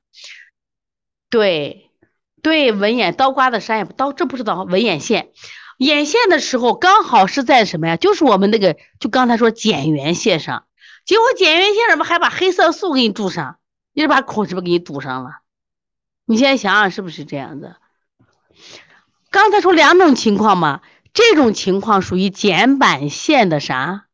[1.31, 1.91] 对，
[2.43, 5.31] 对，纹眼刀刮的山也不刀，这不是刀，纹眼线。
[5.79, 7.97] 眼线的时候刚好是在什么呀？
[7.97, 10.64] 就是我们那个，就刚才说睑缘线上，
[11.05, 13.59] 结果睑缘线上面还把黑色素给你注上，
[13.97, 15.39] 你是把孔是不是给你堵上了？
[16.27, 17.77] 你现在想想是不是这样子？
[19.31, 20.83] 刚才说两种情况嘛，
[21.15, 24.05] 这种情况属于睑板腺的啥？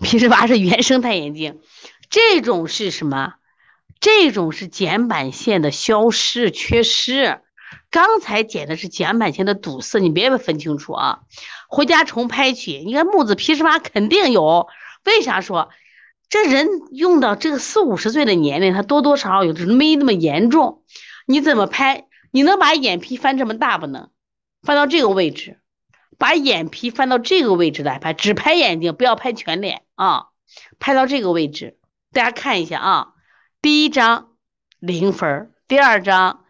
[0.00, 1.60] 皮十八是原生态眼镜，
[2.08, 3.34] 这种是什么？
[4.00, 7.42] 这种是睑板腺的消失、缺失。
[7.90, 11.20] 刚才剪的是睑板腺的堵塞，你别分清楚啊！
[11.68, 12.78] 回家重拍去。
[12.78, 14.66] 你看木子皮十八肯定有，
[15.04, 15.68] 为啥说
[16.30, 20.84] 这人用到这个四五十岁的年龄，他多多少少有，只是没那么严重。
[21.26, 22.06] 你怎么拍？
[22.30, 24.08] 你能把眼皮翻这么大不能？
[24.62, 25.58] 翻到这个位置，
[26.16, 30.28] 把眼皮翻到这个位置来拍，只拍眼睛，不要拍全脸啊！
[30.78, 31.78] 拍到这个位置，
[32.12, 33.08] 大家看一下啊。
[33.60, 34.28] 第一张
[34.78, 36.44] 零分，第二张。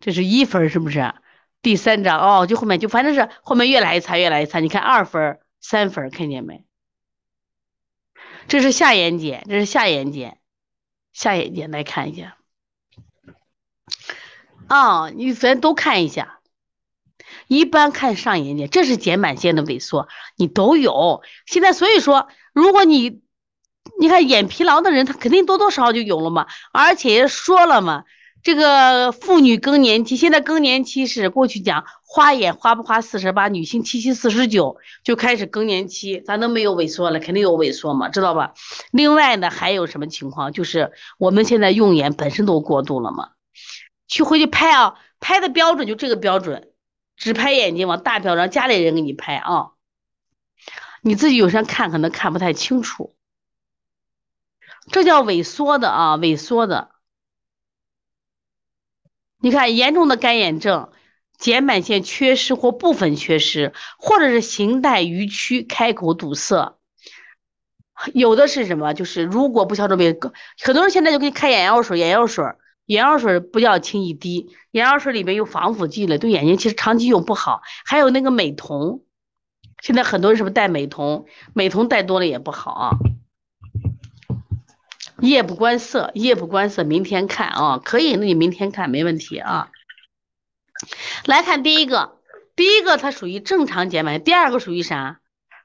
[0.00, 1.12] 这是一分是不是？
[1.60, 4.60] 第三张哦，就后面就反正是后面越来越差，越来越差。
[4.60, 6.64] 你看二分、三分，看见没？
[8.48, 10.34] 这是下眼睑，这是下眼睑，
[11.12, 12.36] 下眼睑来看一下。
[14.66, 16.40] 啊，你咱都看一下。
[17.46, 21.22] 一般看上眼睑，这是睑板腺的萎缩，你都有。
[21.46, 23.20] 现在所以说，如果你
[24.00, 26.46] 你看眼疲劳的人，他肯定多多少少就有了嘛。
[26.72, 28.04] 而且说了嘛。
[28.42, 38.54] 这个妇女更年期，现在更年期是过去讲花眼花不花四十八，女性七七四十九就开始更年期，咱都没有萎缩了，肯定有萎缩嘛，知道吧？
[38.92, 40.52] 另外呢，还有什么情况？
[40.52, 43.30] 就是我们现在用眼本身都过度了嘛，
[44.06, 46.70] 去回去拍啊，拍的标准就这个标准，
[47.16, 49.72] 只拍眼睛往大标让家里人给你拍啊，
[51.02, 53.14] 你自己有时候看可能看不太清楚，
[54.92, 56.92] 这叫萎缩的啊，萎缩的。
[59.40, 60.90] 你看，严重的干眼症，
[61.38, 66.76] 睑板腺缺失或部分缺失，或者是形态迂曲、开口堵塞，
[68.12, 68.94] 有的是什么？
[68.94, 70.18] 就是如果不消肿病，
[70.60, 72.44] 很多人现在就给你开眼药水，眼药水，
[72.86, 77.62] 眼药水不要轻易滴，眼药水里面有防腐剂了，对眼睛其实长期用不好。
[77.84, 79.02] 还有那个美瞳，
[79.80, 81.26] 现在很多人是不是戴美瞳？
[81.54, 82.90] 美瞳戴多了也不好啊。
[85.20, 89.70] 夜不观色，夜不观色，明天看啊，可以，那你明天看没问题啊。
[91.24, 92.18] 来看第一个，
[92.54, 95.20] 第一个它属于正常睑板，第二个属于啥？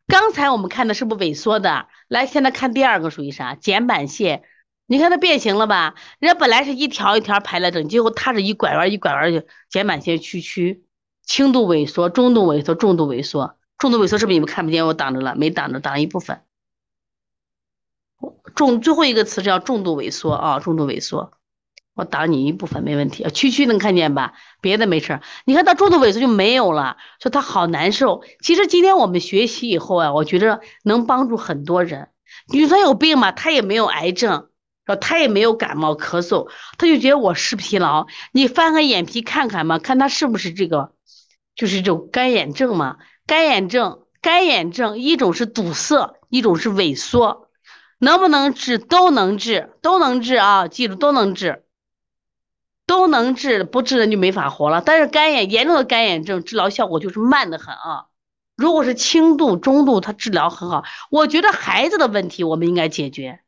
[0.07, 1.87] 刚才我们看的是不是萎缩的？
[2.07, 3.55] 来，现在看第二个属于啥？
[3.55, 4.43] 睑板腺，
[4.87, 5.93] 你看它变形了吧？
[6.19, 10.83] 人家本来是一条一条排了整，结果它是一拐弯一拐弯就睑板腺屈曲，
[11.23, 14.85] 轻度萎缩、中度萎缩、重度萎缩，重度萎缩是不是你们看不见？
[14.87, 16.41] 我挡着了，没挡着，挡一部分。
[18.55, 21.31] 重最后一个词叫重度萎缩啊，重度萎缩，
[21.95, 24.33] 我挡你一部分没问题，区区能看见吧？
[24.61, 28.23] 别的没事你看到重度萎缩就没有了，说他好难受。
[28.41, 32.09] 其实今天我们学习以后啊，我觉得能帮助很多人。
[32.47, 33.31] 你说有病吗？
[33.31, 34.49] 他也没有癌症，
[34.85, 38.07] 说他也没有感冒咳嗽，他就觉得我是疲劳。
[38.31, 40.93] 你翻开眼皮看看嘛，看他是不是这个，
[41.55, 42.97] 就是这种干眼症嘛？
[43.25, 47.42] 干眼症，干眼症一种是堵塞，一种是萎缩。
[48.03, 50.67] 能不能治都能治，都能治啊！
[50.67, 51.63] 记住都能治，
[52.85, 54.83] 都能治，不治人就没法活了。
[54.85, 58.07] 但是干眼严重的干眼症治疗效果就是慢的很啊。
[58.57, 60.83] 如果是轻度、中度，它治疗很好。
[61.09, 63.39] 我觉得孩子的问题我们应该解决，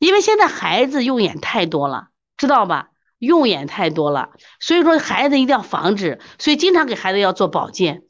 [0.00, 2.88] 因为现在孩子用眼太多了，知道吧？
[3.18, 8.02] 用眼太多了，所以说孩子一定要防止，所以经常给孩子要做保健。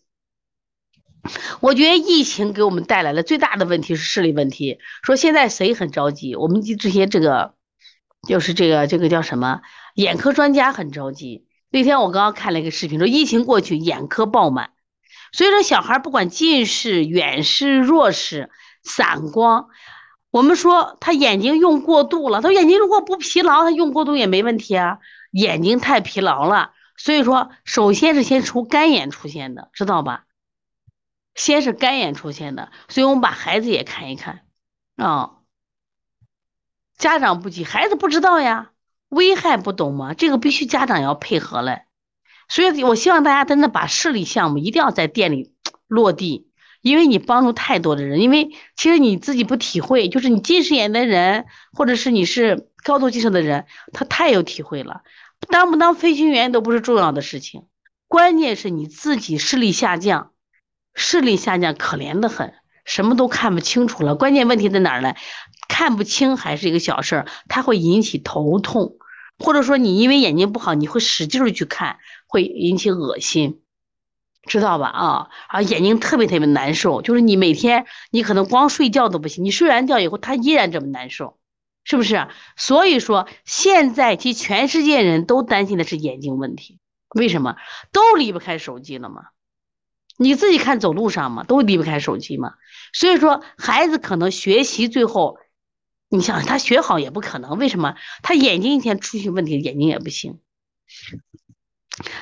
[1.60, 4.78] 我觉得疫情给我们带来了最大的问题是视力问题。
[5.02, 6.34] 说现在谁很着急？
[6.34, 7.54] 我们这些这个，
[8.26, 9.60] 就是这个这个叫什么？
[9.94, 11.46] 眼科专家很着急。
[11.70, 14.70] 那天我刚刚看了一个视频，说疫情过去，眼科爆满。
[15.32, 18.50] 所以说小孩不管近视、远视、弱视、
[18.82, 19.68] 散光，
[20.30, 22.42] 我们说他眼睛用过度了。
[22.42, 24.98] 他眼睛如果不疲劳，他用过度也没问题啊。
[25.30, 30.24] 眼睛太疲劳了，所以说首先是先出干眼出现的，知道吧？
[31.34, 34.40] 先是干眼出现的，所以我们把孩子也看一看
[34.96, 35.38] 啊。
[36.98, 38.70] 家长不急，孩子不知道呀，
[39.08, 40.14] 危害不懂吗？
[40.14, 41.82] 这个必须家长要配合嘞。
[42.48, 45.54] 所以我希望大家真的把视力项目一定要在店里
[45.88, 46.50] 落地，
[46.82, 48.20] 因为你帮助太多的人。
[48.20, 55.02] 因为其实你自己不体会，就是你近视眼的人，或者是你是高度近视的人，他太有体会了。
[55.48, 57.66] 当不当飞行员都不是重要的事情，
[58.06, 60.31] 关键是你自己视力下降。
[60.94, 62.52] 视力下降，可怜的很，
[62.84, 64.14] 什么都看不清楚了。
[64.14, 65.14] 关键问题在哪儿呢？
[65.68, 68.96] 看不清还是一个小事儿，它会引起头痛，
[69.38, 73.62] 或者说你因为眼睛不好，你会使劲儿去看，会引起恶心，
[74.46, 74.88] 知道吧？
[74.88, 81.38] 啊啊，眼睛特别特别难受，就是你每天你可能光睡觉都不行，你睡完觉以后，它依然这么难受，
[81.84, 82.28] 是不是？
[82.56, 86.78] 所以说现在其实全世界人都担心的是眼睛问题，
[87.14, 87.56] 为什么？
[87.92, 89.22] 都离不开手机了吗？
[90.16, 92.54] 你自己看走路上嘛，都离不开手机嘛。
[92.92, 95.38] 所以说孩子可能学习最后，
[96.08, 97.94] 你想他学好也不可能，为什么？
[98.22, 100.40] 他眼睛一天出现问题，眼睛也不行。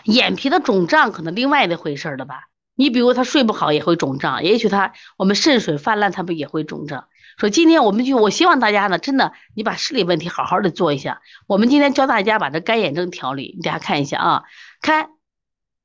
[0.05, 2.49] 眼皮的肿胀可能另外的回事了吧？
[2.75, 7.09] 你比如他睡不好也会肿胀，也许他我们肾水泛滥，他不也会肿胀？
[7.37, 11.21] 说今天我们就我希望大家呢，真的你把视力问题好好的做一下。
[11.47, 14.45] 我们今天教大家把这干眼症调理，大家看一下啊，
[14.81, 15.11] 看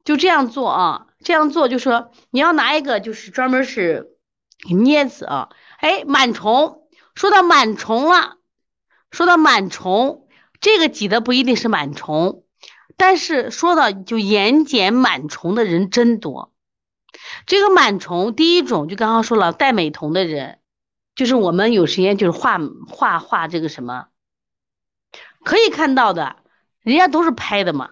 [0.03, 1.07] 就这样做啊。
[1.25, 4.15] 这样做就说你要拿一个就是专门是
[4.59, 5.49] 镊子啊，
[5.79, 8.37] 哎，螨虫，说到螨虫了，
[9.09, 10.27] 说到螨虫，
[10.61, 12.43] 这个挤的不一定是螨虫，
[12.95, 16.53] 但是说到就眼睑螨虫的人真多。
[17.47, 20.59] 这个螨虫第一种就刚刚说了戴美瞳的人，
[21.15, 24.09] 就是我们有时间就是画画画这个什么，
[25.43, 26.35] 可以看到的，
[26.81, 27.89] 人家都是拍的嘛，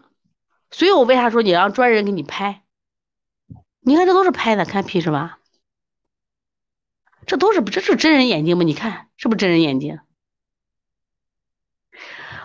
[0.70, 2.63] 所以我为啥说你让专人给你拍？
[3.86, 5.40] 你看这都是拍的，看屁是吧？
[7.26, 8.64] 这都是这是真人眼睛吗？
[8.64, 10.00] 你看是不是真人眼睛？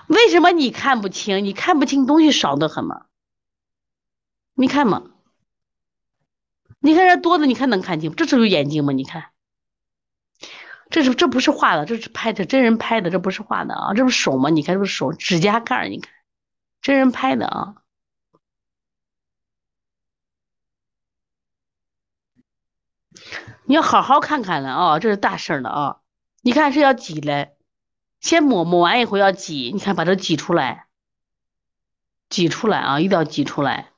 [0.07, 1.45] 为什么你看不清？
[1.45, 3.07] 你看不清东西少得很吗？
[4.55, 5.03] 你看嘛，
[6.81, 8.15] 你看这多的，你看能看清？
[8.15, 8.93] 这是有眼睛吗？
[8.93, 9.31] 你看，
[10.91, 13.95] 这是这不是画的，这是拍的，真人拍的，这不是画的啊！
[13.95, 14.51] 这不是手吗？
[14.51, 16.13] 你看这不是手，指甲盖你看，
[16.81, 17.78] 真人拍的啊。
[23.65, 25.97] 你要好好看看了啊，这是大事儿了啊！
[26.43, 27.57] 你看是要挤嘞，
[28.21, 30.87] 先抹，抹完以后要挤，你看把它挤出来，
[32.31, 33.91] 挤出来啊，一定要挤出来。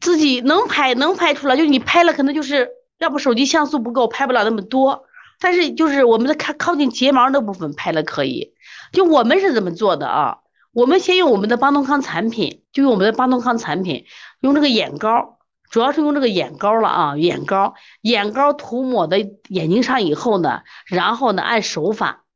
[0.00, 5.06] 自己能拍能拍出来，就你拍了可能就是要不手机像素不够，拍不了那么多。
[5.38, 8.54] 但是就是我们的靠靠近睫毛那部分拍了可以。
[8.92, 10.38] 就我们是怎么做的啊？
[10.76, 14.04] 我们先用我们的邦东康产品，就用我们的邦东康产品，
[14.40, 15.38] 用这个眼膏，
[15.70, 19.18] 主要是用这个眼膏了啊，眼膏，眼膏涂抹的
[19.48, 22.26] 眼睛上以后呢，然后呢按手法，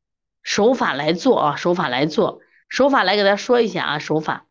[0.43, 4.47] 手法来做啊，手法来做，手法来给大家说一下啊，手法，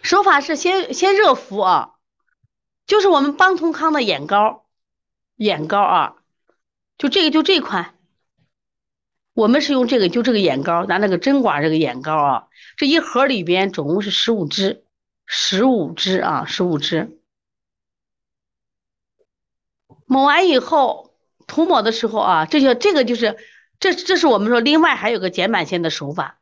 [0.00, 1.94] 手法是先先热敷啊，
[2.86, 4.64] 就是我们邦通康的眼膏，
[5.34, 6.14] 眼膏啊，
[6.98, 7.96] 就这个就这款。
[9.34, 14.84] 我们是用这个，就这个眼膏，拿那个针管这个眼膏啊，这一盒里边总共是十五支，
[15.26, 17.18] 十五支啊，十五支。
[20.04, 21.14] 抹完以后，
[21.46, 23.38] 涂抹的时候啊，这些这个就是，
[23.80, 26.38] 这这是我们说另外还有个睑板腺的手法，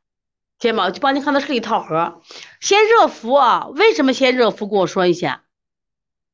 [0.59, 2.21] 睫毛就帮你看的是一套盒，
[2.61, 4.67] 先热敷啊，为什么先热敷？
[4.67, 5.45] 跟我说一下，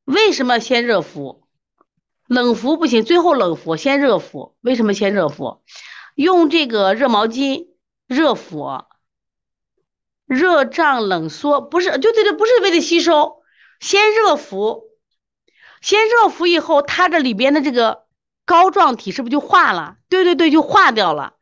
[0.05, 1.43] 为什么先热敷？
[2.27, 5.61] 冷敷不行，最后冷敷，先热敷，为什么先热敷？
[6.17, 7.67] 用这个热毛巾
[8.07, 8.85] 热敷，
[10.25, 13.43] 热胀冷缩，不是就对对，不是为了吸收，
[13.81, 14.85] 先热敷，
[15.83, 18.07] 先热敷以后，它这里边的这个
[18.47, 19.99] 膏状体是不是就化了？
[20.09, 21.35] 对对对，就化掉了，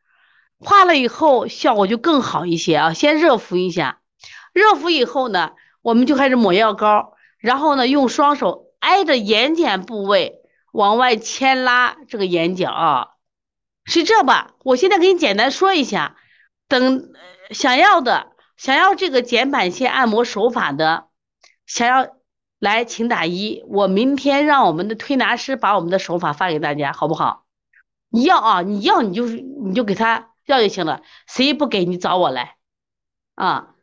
[0.59, 2.93] 化了以后效果就更好一些啊。
[2.95, 4.01] 先热敷一下，
[4.53, 5.53] 热敷以后呢，
[5.83, 13.14] 我们就开始抹药膏，然后呢，用双手挨着眼睑部位往外牵拉这个眼角。
[13.85, 14.55] 是这吧？
[14.65, 16.17] 我现在给你简单说一下，
[16.69, 17.13] 等
[17.51, 21.09] 想要的，想要这个睑板腺按摩手法的，
[21.67, 22.17] 想要
[22.59, 27.45] 来请打一，我明天让我们的推拿师把我们的手法发给大家，好不好？
[28.09, 32.57] 你要啊，你要你就是你就给他要就行了，谁不给你找我来
[33.35, 33.75] 啊？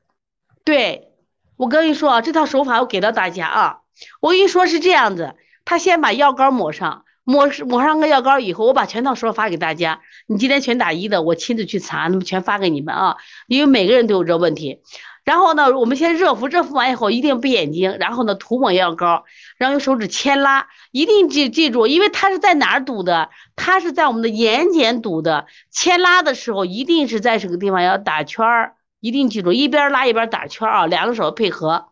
[0.63, 1.13] 对，
[1.57, 3.81] 我跟你说啊，这套手法我给到大家啊，
[4.19, 7.05] 我跟你说是这样子，他先把药膏抹上。
[7.23, 10.01] 抹抹上个药膏以后，我把全套说发给大家。
[10.27, 13.17] 你今天全打一的，我亲自去查，那么全发给你们啊。
[13.47, 14.81] 因为每个人都有这问题。
[15.23, 19.23] 然后呢，我们先热敷，热敷完以后一定闭眼睛，然后呢涂抹药膏，
[19.57, 23.29] 然后用手指牵拉，一定记记住，因为它是在哪儿堵的？
[23.55, 25.45] 它是在我们的眼睑堵的。
[25.69, 31.89] 牵拉的时候一定是在这个地方要打圈儿，一定记住，一边拉一边打圈儿啊，两个手配合。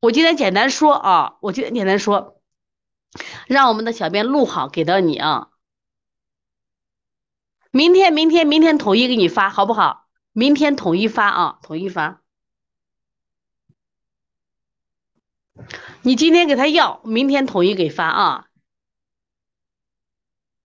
[0.00, 2.36] 我今天简单说啊，我今天简单说。
[3.46, 5.48] 让我们的小编录好，给到你啊。
[7.70, 10.08] 明天，明天，明天统一给你发，好不好？
[10.32, 12.22] 明天统一发啊，统一发。
[16.02, 18.48] 你今天给他要，明天统一给发啊，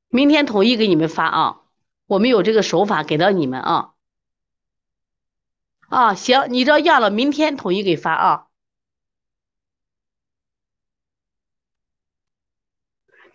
[0.09, 1.61] 明天统一给你们发啊，
[2.07, 3.93] 我们有这个手法给到你们啊。
[5.89, 8.46] 啊，行，你这要了，明天统一给发啊。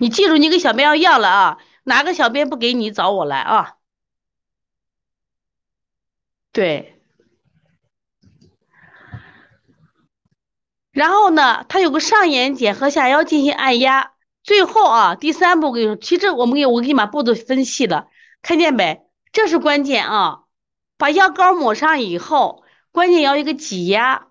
[0.02, 3.76] 你记住，你给小编要要了啊，哪个小编不给你找我来啊？
[6.50, 7.00] 对。
[10.90, 18.08] 然后呢，它有个上眼睑和下腰进行按压，最后啊，第三步给你，其实我们给我给你把步骤分析了，
[18.42, 19.06] 看见没？
[19.30, 20.46] 这是关键啊，
[20.98, 24.26] 把药膏抹上以后，关键要一个挤压，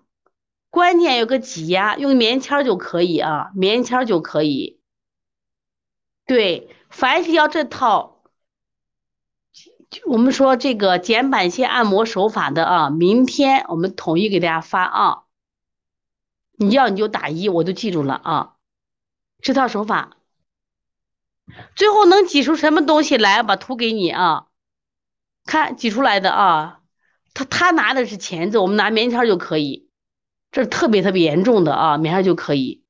[0.68, 4.81] 关键有个挤压，用棉签就可以啊，棉签就可以。
[6.32, 8.22] 对，凡是要这套，
[10.06, 15.24] 我们说这个睑板腺按摩手法的啊，明天我们统一给大家发啊。
[16.56, 18.54] 你要你就打一，我都记住了啊。
[19.42, 20.16] 这套手法，
[21.76, 23.42] 最后能挤出什么东西来？
[23.42, 24.46] 把图给你啊，
[25.44, 26.80] 看挤出来的啊。
[27.34, 29.90] 他他拿的是钳子，我们拿棉签就可以。
[30.50, 32.86] 这是特别特别严重的啊，棉签就可以，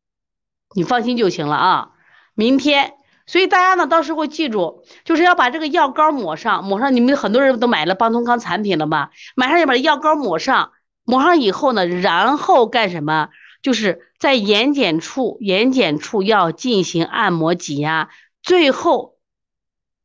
[0.77, 1.89] 你放心就行了啊。
[2.35, 2.95] 明天，
[3.33, 6.95] 所以大家呢，到时候记住，就是要把这个药膏抹上，抹上。
[6.95, 9.09] 你们很多人都买了邦通康产品了吧？
[9.35, 10.73] 马上要把药膏抹上，
[11.03, 13.31] 抹上以后呢，然后干什么？
[13.63, 18.11] 就是在眼睑处，眼睑处要进行按摩挤压，
[18.43, 19.17] 最后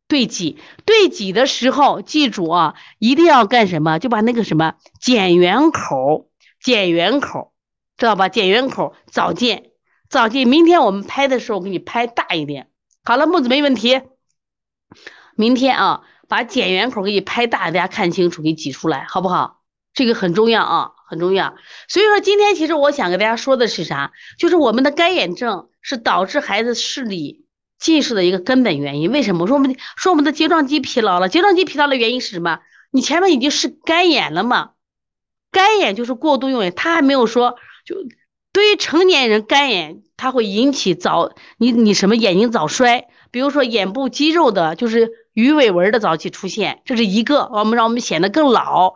[0.07, 3.99] 对挤，对挤的时候，记住啊，一定要干什么？
[3.99, 6.29] 就把那个什么睑缘口，
[6.63, 7.51] 睑缘口，
[7.97, 8.29] 知道吧？
[8.29, 9.71] 睑缘口早见，
[10.07, 10.47] 早见。
[10.47, 12.69] 明天我们拍的时候，给你拍大一点。
[13.07, 14.01] 好了，木子没问题。
[15.37, 19.61] 明天啊，把睑缘口给你拍大，大家看清楚，给挤出来，好不好？
[19.93, 20.91] 这个很重要啊。
[21.07, 21.55] 很重要，
[21.87, 24.11] 所以说今天其实我想给大家说的是啥？
[24.37, 27.45] 就是我们的干眼症是导致孩子视力
[27.79, 29.09] 近视的一个根本原因。
[29.09, 29.47] 为什么？
[29.47, 32.59] 说我们说我们的睫状肌疲劳了，睫状肌疲劳的原因是什么？
[32.91, 34.71] 你前面已经是干眼了嘛？
[35.49, 37.55] 干眼就是过度用眼，他还没有说，
[37.85, 37.95] 就
[38.51, 48.93] 对于成年人干眼，它会引起早你你什么眼睛早衰，比如说眼部肌肉的，就是鱼尾纹的早期出现，这是一个，我们让我们显得更老。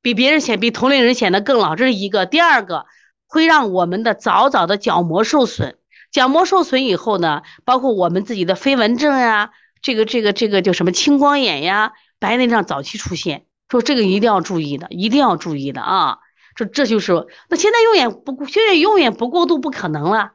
[0.00, 2.26] 比别人显，比同龄人显得更老，这是一个。
[2.26, 2.84] 第二个
[3.26, 5.78] 会让我们的早早的角膜受损，
[6.12, 9.50] 角膜受损以后呢，包括我们自己的飞蚊症呀，
[9.80, 16.18] 这个这个这个叫什么青光眼呀，白内障早期出现，说这个一定要注意的，一定要注意的啊。
[16.54, 20.32] 说这就是那现在用眼不，现在用眼不过度不可能了，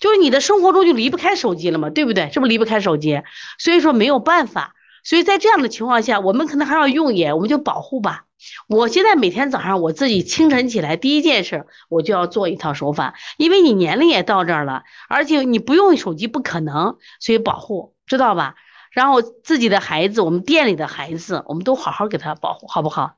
[0.00, 2.30] 就是你的生活中就离不开手机了嘛，对不对？
[2.32, 3.22] 是不离不开手机？
[3.58, 4.74] 所以说没有办法，
[5.04, 8.24] 所以在这样的情况下，我们可能还要用眼，我们就保护吧。
[8.68, 18.54] 我现在每天早上我自己清晨起来第一件事，我就要做一套手法，因为你年龄也到这儿了，而且你不用手机不可能，所以保护知道吧？
[18.90, 23.14] 然后自己的孩子，我们店里的孩子，我们都好好给他保护，好不好？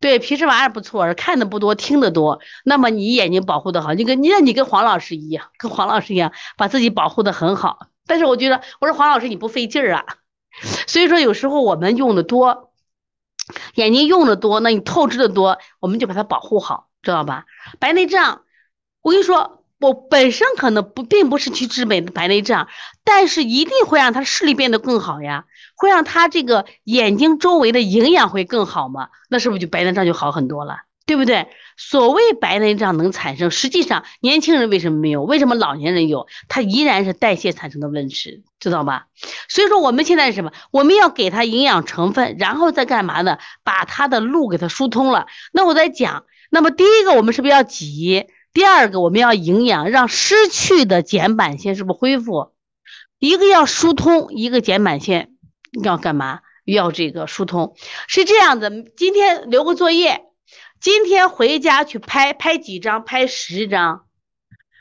[0.00, 7.86] 对，平时玩儿不错，看的不多，听得多，那么你眼睛保护的好，你跟你你跟黄老师一样，跟黄老师一样，把自己保护的很好。
[8.06, 10.04] 但是我觉得，我说黄老师你不费劲儿啊，
[10.88, 12.68] 所以说有时候我们用的多。
[13.74, 17.46] 眼睛用的多，那你透支的多，我们就把它保护好，知道吧？
[17.80, 18.42] 白内障，
[19.02, 22.68] 我跟你说，我本身可能不并不是去治美白内障，
[23.02, 30.76] 但是一定会让他视力变得更好呀，会让他这个眼睛周围的营养会更好嘛，那是不是就白内障就好很多了？
[31.06, 31.48] 对不对？
[31.76, 35.22] 所谓白内障能产生，实际上年轻人为什么没有？
[35.22, 36.28] 为什么老年人有？
[36.46, 39.06] 它依然是代谢产生的问题，知道吧？
[39.48, 40.52] 所以说我们现在是什么？
[40.70, 43.38] 我们要给它营养成分，然后再干嘛呢？
[43.64, 45.26] 把它的路给它疏通了。
[45.52, 48.26] 那我在讲，那么第一个我们是不是要挤？
[48.52, 52.52] 第二个我们要营养，让失去的睑板腺是不是恢复？
[53.18, 55.30] 一个要疏通，一个睑板腺
[55.82, 56.40] 要干嘛？
[56.64, 57.74] 要这个疏通，
[58.06, 58.70] 是这样的。
[58.96, 60.24] 今天留个作业。
[60.80, 64.06] 今天回家去拍拍几张，拍十张，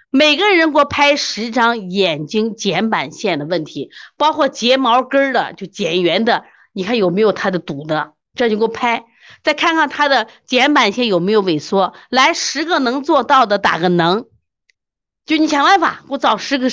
[0.09, 8.13] 每个人给我拍十张眼睛睑板腺的问题，包括睫毛根的，就睑缘的，你看有没有它的堵的？
[8.33, 9.05] 这就给我拍，
[9.43, 11.93] 再看看他的睑板腺有没有萎缩。
[12.09, 14.25] 来，十个能做到的打个能，
[15.25, 16.67] 就你想办法给我找十个，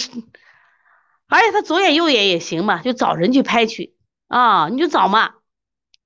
[1.29, 3.95] 而且他左眼右眼也行嘛，就找人去拍去
[4.29, 5.31] 啊，你就找嘛。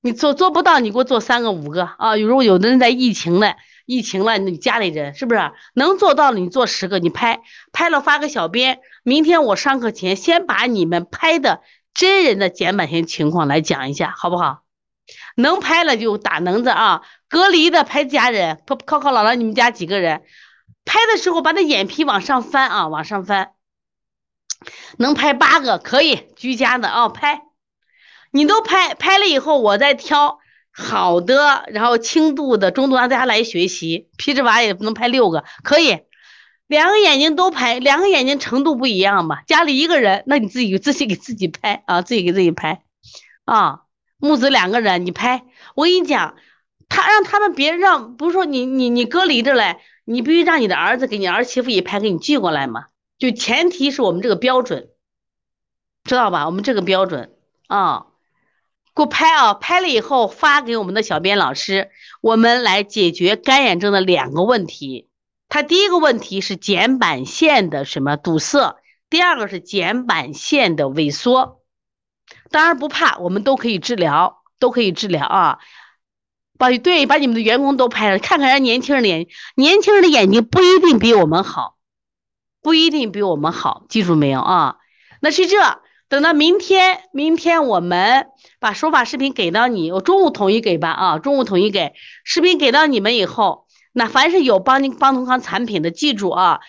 [0.03, 2.17] 你做做不到，你给我做三个五个啊！
[2.17, 3.53] 如果有的人在疫情呢，
[3.85, 6.39] 疫情了，你家里人是不是能做到了？
[6.39, 8.81] 你做十个，你拍拍了发个小编。
[9.03, 11.61] 明天我上课前先把你们拍的
[11.93, 14.63] 真人的睑板腺情况来讲一下，好不好？
[15.37, 17.03] 能拍了就打能子啊！
[17.29, 20.23] 隔离的拍家人，考考考姥姥，你们家几个人？
[20.85, 23.53] 拍的时候把那眼皮往上翻啊，往上翻，
[24.97, 27.43] 能拍八个可以，居家的啊拍，
[28.33, 30.39] 你都拍拍了以后，我再挑
[30.73, 36.01] 好的，然后轻度的、中度让大家来学习，皮质娃也不能拍六个，可以，
[36.67, 42.83] 两个眼睛都拍，两个眼睛程度不一样嘛，家里一个人，那你自己自己给自己拍啊，自己给自己拍
[43.45, 43.83] 啊，
[44.21, 45.45] 母子两个人你拍，
[45.75, 46.37] 我跟你讲，
[46.89, 49.79] 他让他们别让，不是说你你你隔离着嘞。
[50.07, 52.87] 你必须让你的儿子给你儿媳妇也拍，给你寄过来嘛？
[53.16, 54.89] 就前提是我们这个标准，
[56.03, 56.47] 知道吧？
[56.47, 57.33] 我们这个标准
[57.68, 58.07] 啊，
[58.97, 61.91] 给我拍啊，拍了以后发给我们的小编老师，
[62.23, 65.09] 我们来解决干眼症的两个问题。
[65.49, 71.60] 它第一个问题是睑板腺的什么堵塞，第二个是睑板腺的萎缩。
[72.51, 75.59] 当然不怕，我们都可以治疗，都可以治疗啊。
[76.59, 81.77] 把对，把你们的员工都拍了，看看人年轻人的眼，年轻人的眼睛不一定比我们好，
[82.61, 84.77] 不一定比我们好，记住没有啊？
[85.23, 85.57] 那是这，
[86.11, 88.27] 等到明天，明天我们
[88.59, 91.95] 把手法视频给到你，我中午统一给吧啊，中午统一给
[92.25, 96.61] 视频给到你们以后，那凡是有帮您帮同康产品的，记住啊，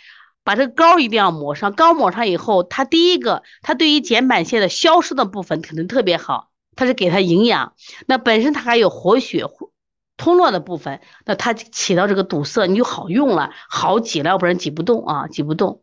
[0.43, 7.73] 把这个膏一定要抹上，膏抹上以后，它第一个，它对于睑板腺的消失的部分肯定特别好，它是给它营养，
[8.07, 9.45] 那本身它还有活血。
[10.17, 15.81] 通络的部分，那它起到这个堵塞，你就好用了，好挤了，要不然挤不动啊，挤不动。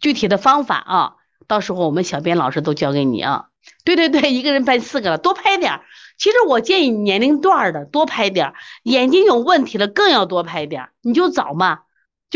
[0.00, 1.14] 具体的方法啊，
[1.46, 3.46] 到时候我们小编老师都教给你啊。
[3.84, 5.82] 对对对，一个人拍四个了，多拍点。
[6.18, 10.88] 其实我建议年龄段的多拍点，眼睛有问题了更要多拍点。
[11.02, 11.82] 你就找嘛，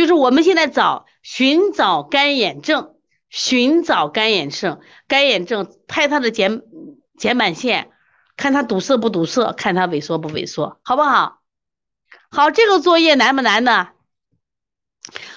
[0.00, 2.94] 就是我们现在找寻找干眼症，
[3.28, 6.62] 寻找干眼症，干眼症拍他的睑
[7.18, 7.90] 睑板腺，
[8.34, 11.42] 看他堵塞不堵塞，看他萎缩不萎缩，好不好？
[12.30, 13.88] 好，这个作业难不难呢？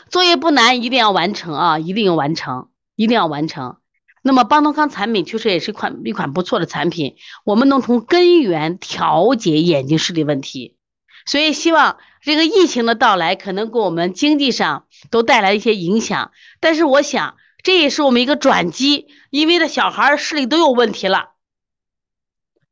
[0.09, 1.77] 作业不难，一定要完成啊！
[1.77, 3.75] 一定要完成，一定要完成。
[4.21, 10.77] 那么邦东康产品确实也是一款一款不错的产品，我们能从根源调节眼睛视力问题。
[11.25, 21.31] 所以希望这个疫情的到来可能给我们经济上都带来一些影响，但是我想这也是我们一个转机，因为的小孩视力都有问题了。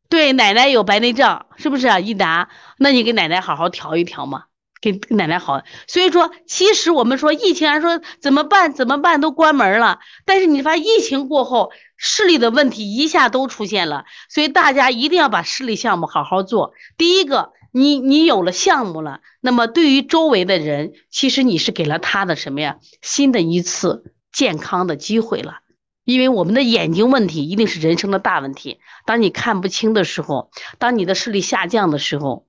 [0.10, 2.00] 对，奶奶有白内障，是不是啊？
[2.00, 4.44] 一达，那你给奶奶好好调一调嘛，
[4.82, 5.64] 给奶奶好。
[5.88, 8.74] 所以说，其实我们说疫情，说怎么办？
[8.74, 9.22] 怎么办？
[9.22, 10.00] 都关门了。
[10.26, 14.04] 但是你发现疫情过后，视力的问题一下都出现了。
[14.28, 16.74] 所以大家一定要把视力项目好好做。
[16.98, 22.80] 第一个，你你有了项目了，那么对于周围的人，其实你是给了他的什么呀？
[23.02, 25.60] 新的一次健康的机会了。
[26.04, 28.80] 因为我们的眼睛问题一定是人生的大问题。
[29.06, 30.50] 当你看不清的时候，
[30.80, 32.48] 当你的视力下降的时候，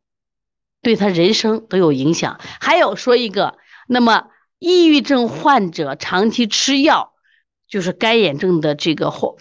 [0.80, 2.40] 对他人生都有影响。
[2.60, 7.12] 还有说一个，那么抑郁症患者长期吃药，
[7.68, 9.36] 就是干眼症的这个后，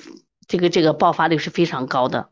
[0.46, 2.31] 这个这个爆发率是非常高的。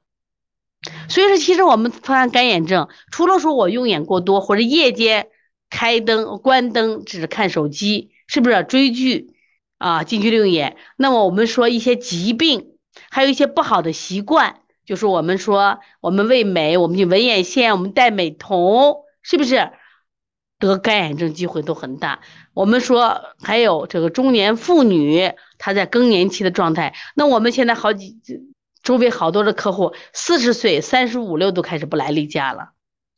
[1.10, 5.28] 所以说，其实我们发现干眼症，除了说我用眼过多，或者夜间
[5.70, 9.36] 开灯、关灯只是看手机，是不是追剧？
[9.78, 12.74] 啊，近距离用眼，那么我们说一些疾病，
[13.10, 19.72] 还有一些不好的习惯，就是我们说我们为美，我们去纹眼线，我们戴美瞳，是不是
[20.60, 22.20] 得干眼症机会都很大？
[22.54, 28.18] 我们说还有这个中年妇女，她在更年期的状态，那我们现在好几
[28.84, 32.72] 周围好多的客户，四十岁、三十五六都开始不来例假了，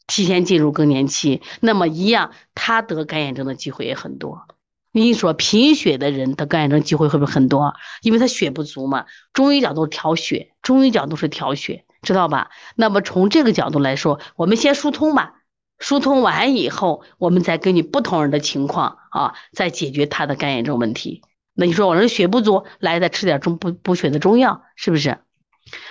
[0.08, 4.48] 提前进入更年期，那么一样，他得干眼症的机会也很多。
[4.92, 7.74] 你说贫血的人得干眼症机会会不会很多？
[8.02, 9.06] 因为他血不足嘛。
[9.32, 12.50] 中医角度调血，中医角度是调血，知道吧？
[12.76, 15.36] 那么从这个角度来说，我们先疏通吧。
[15.80, 21.22] 疏通完以后，我们再根据不同人的情况啊，再解决他的干眼症问题。
[21.54, 25.20] 那你说我这血不足，来再吃点中补补血的中药，是不是？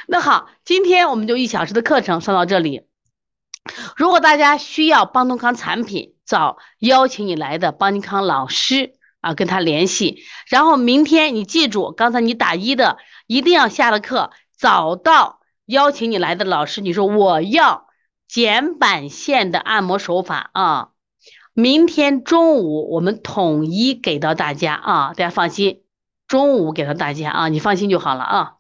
[0.07, 2.83] 那好，今天我们就一小时的课程上到这里。
[3.97, 10.23] 如果大家需要邦东康产品，找邀请你来的邦尼康老师啊，跟他联系。
[10.49, 16.81] 然后明天你记住，刚才你打一的，一定要下了课找到邀请你来的老师。
[16.81, 17.87] 你说我要
[18.29, 20.89] 睑板腺的按摩手法啊，
[21.53, 25.83] 明天中午我们统一给到大家啊，大家放心，
[26.27, 28.53] 中午给到大家啊，你放心就好了啊。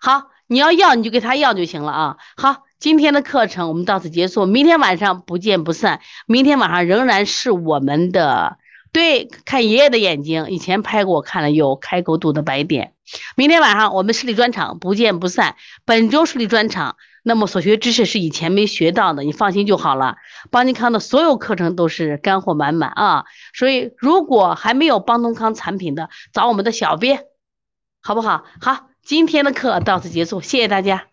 [0.00, 2.16] 好，你要要你就给他要就行了啊。
[2.36, 8.58] 好今天的课程我们到此结束明天晚上不见不散明天晚上仍然是我们的
[8.92, 12.92] 对看爷爷的眼睛以前拍过我看了有开口堵的白点。
[13.36, 20.16] 明天晚上我们视力专场不见不散本周视力专场那么所学知识是以前没学到的你放心就好了。
[20.50, 23.24] 邦尼康的所有课程都是干货满满啊
[23.54, 27.24] 所以如果还没有邦东康产品的找我们的小编
[28.02, 28.44] 好不好？
[28.60, 31.06] 好今天的课到此结束谢谢大家。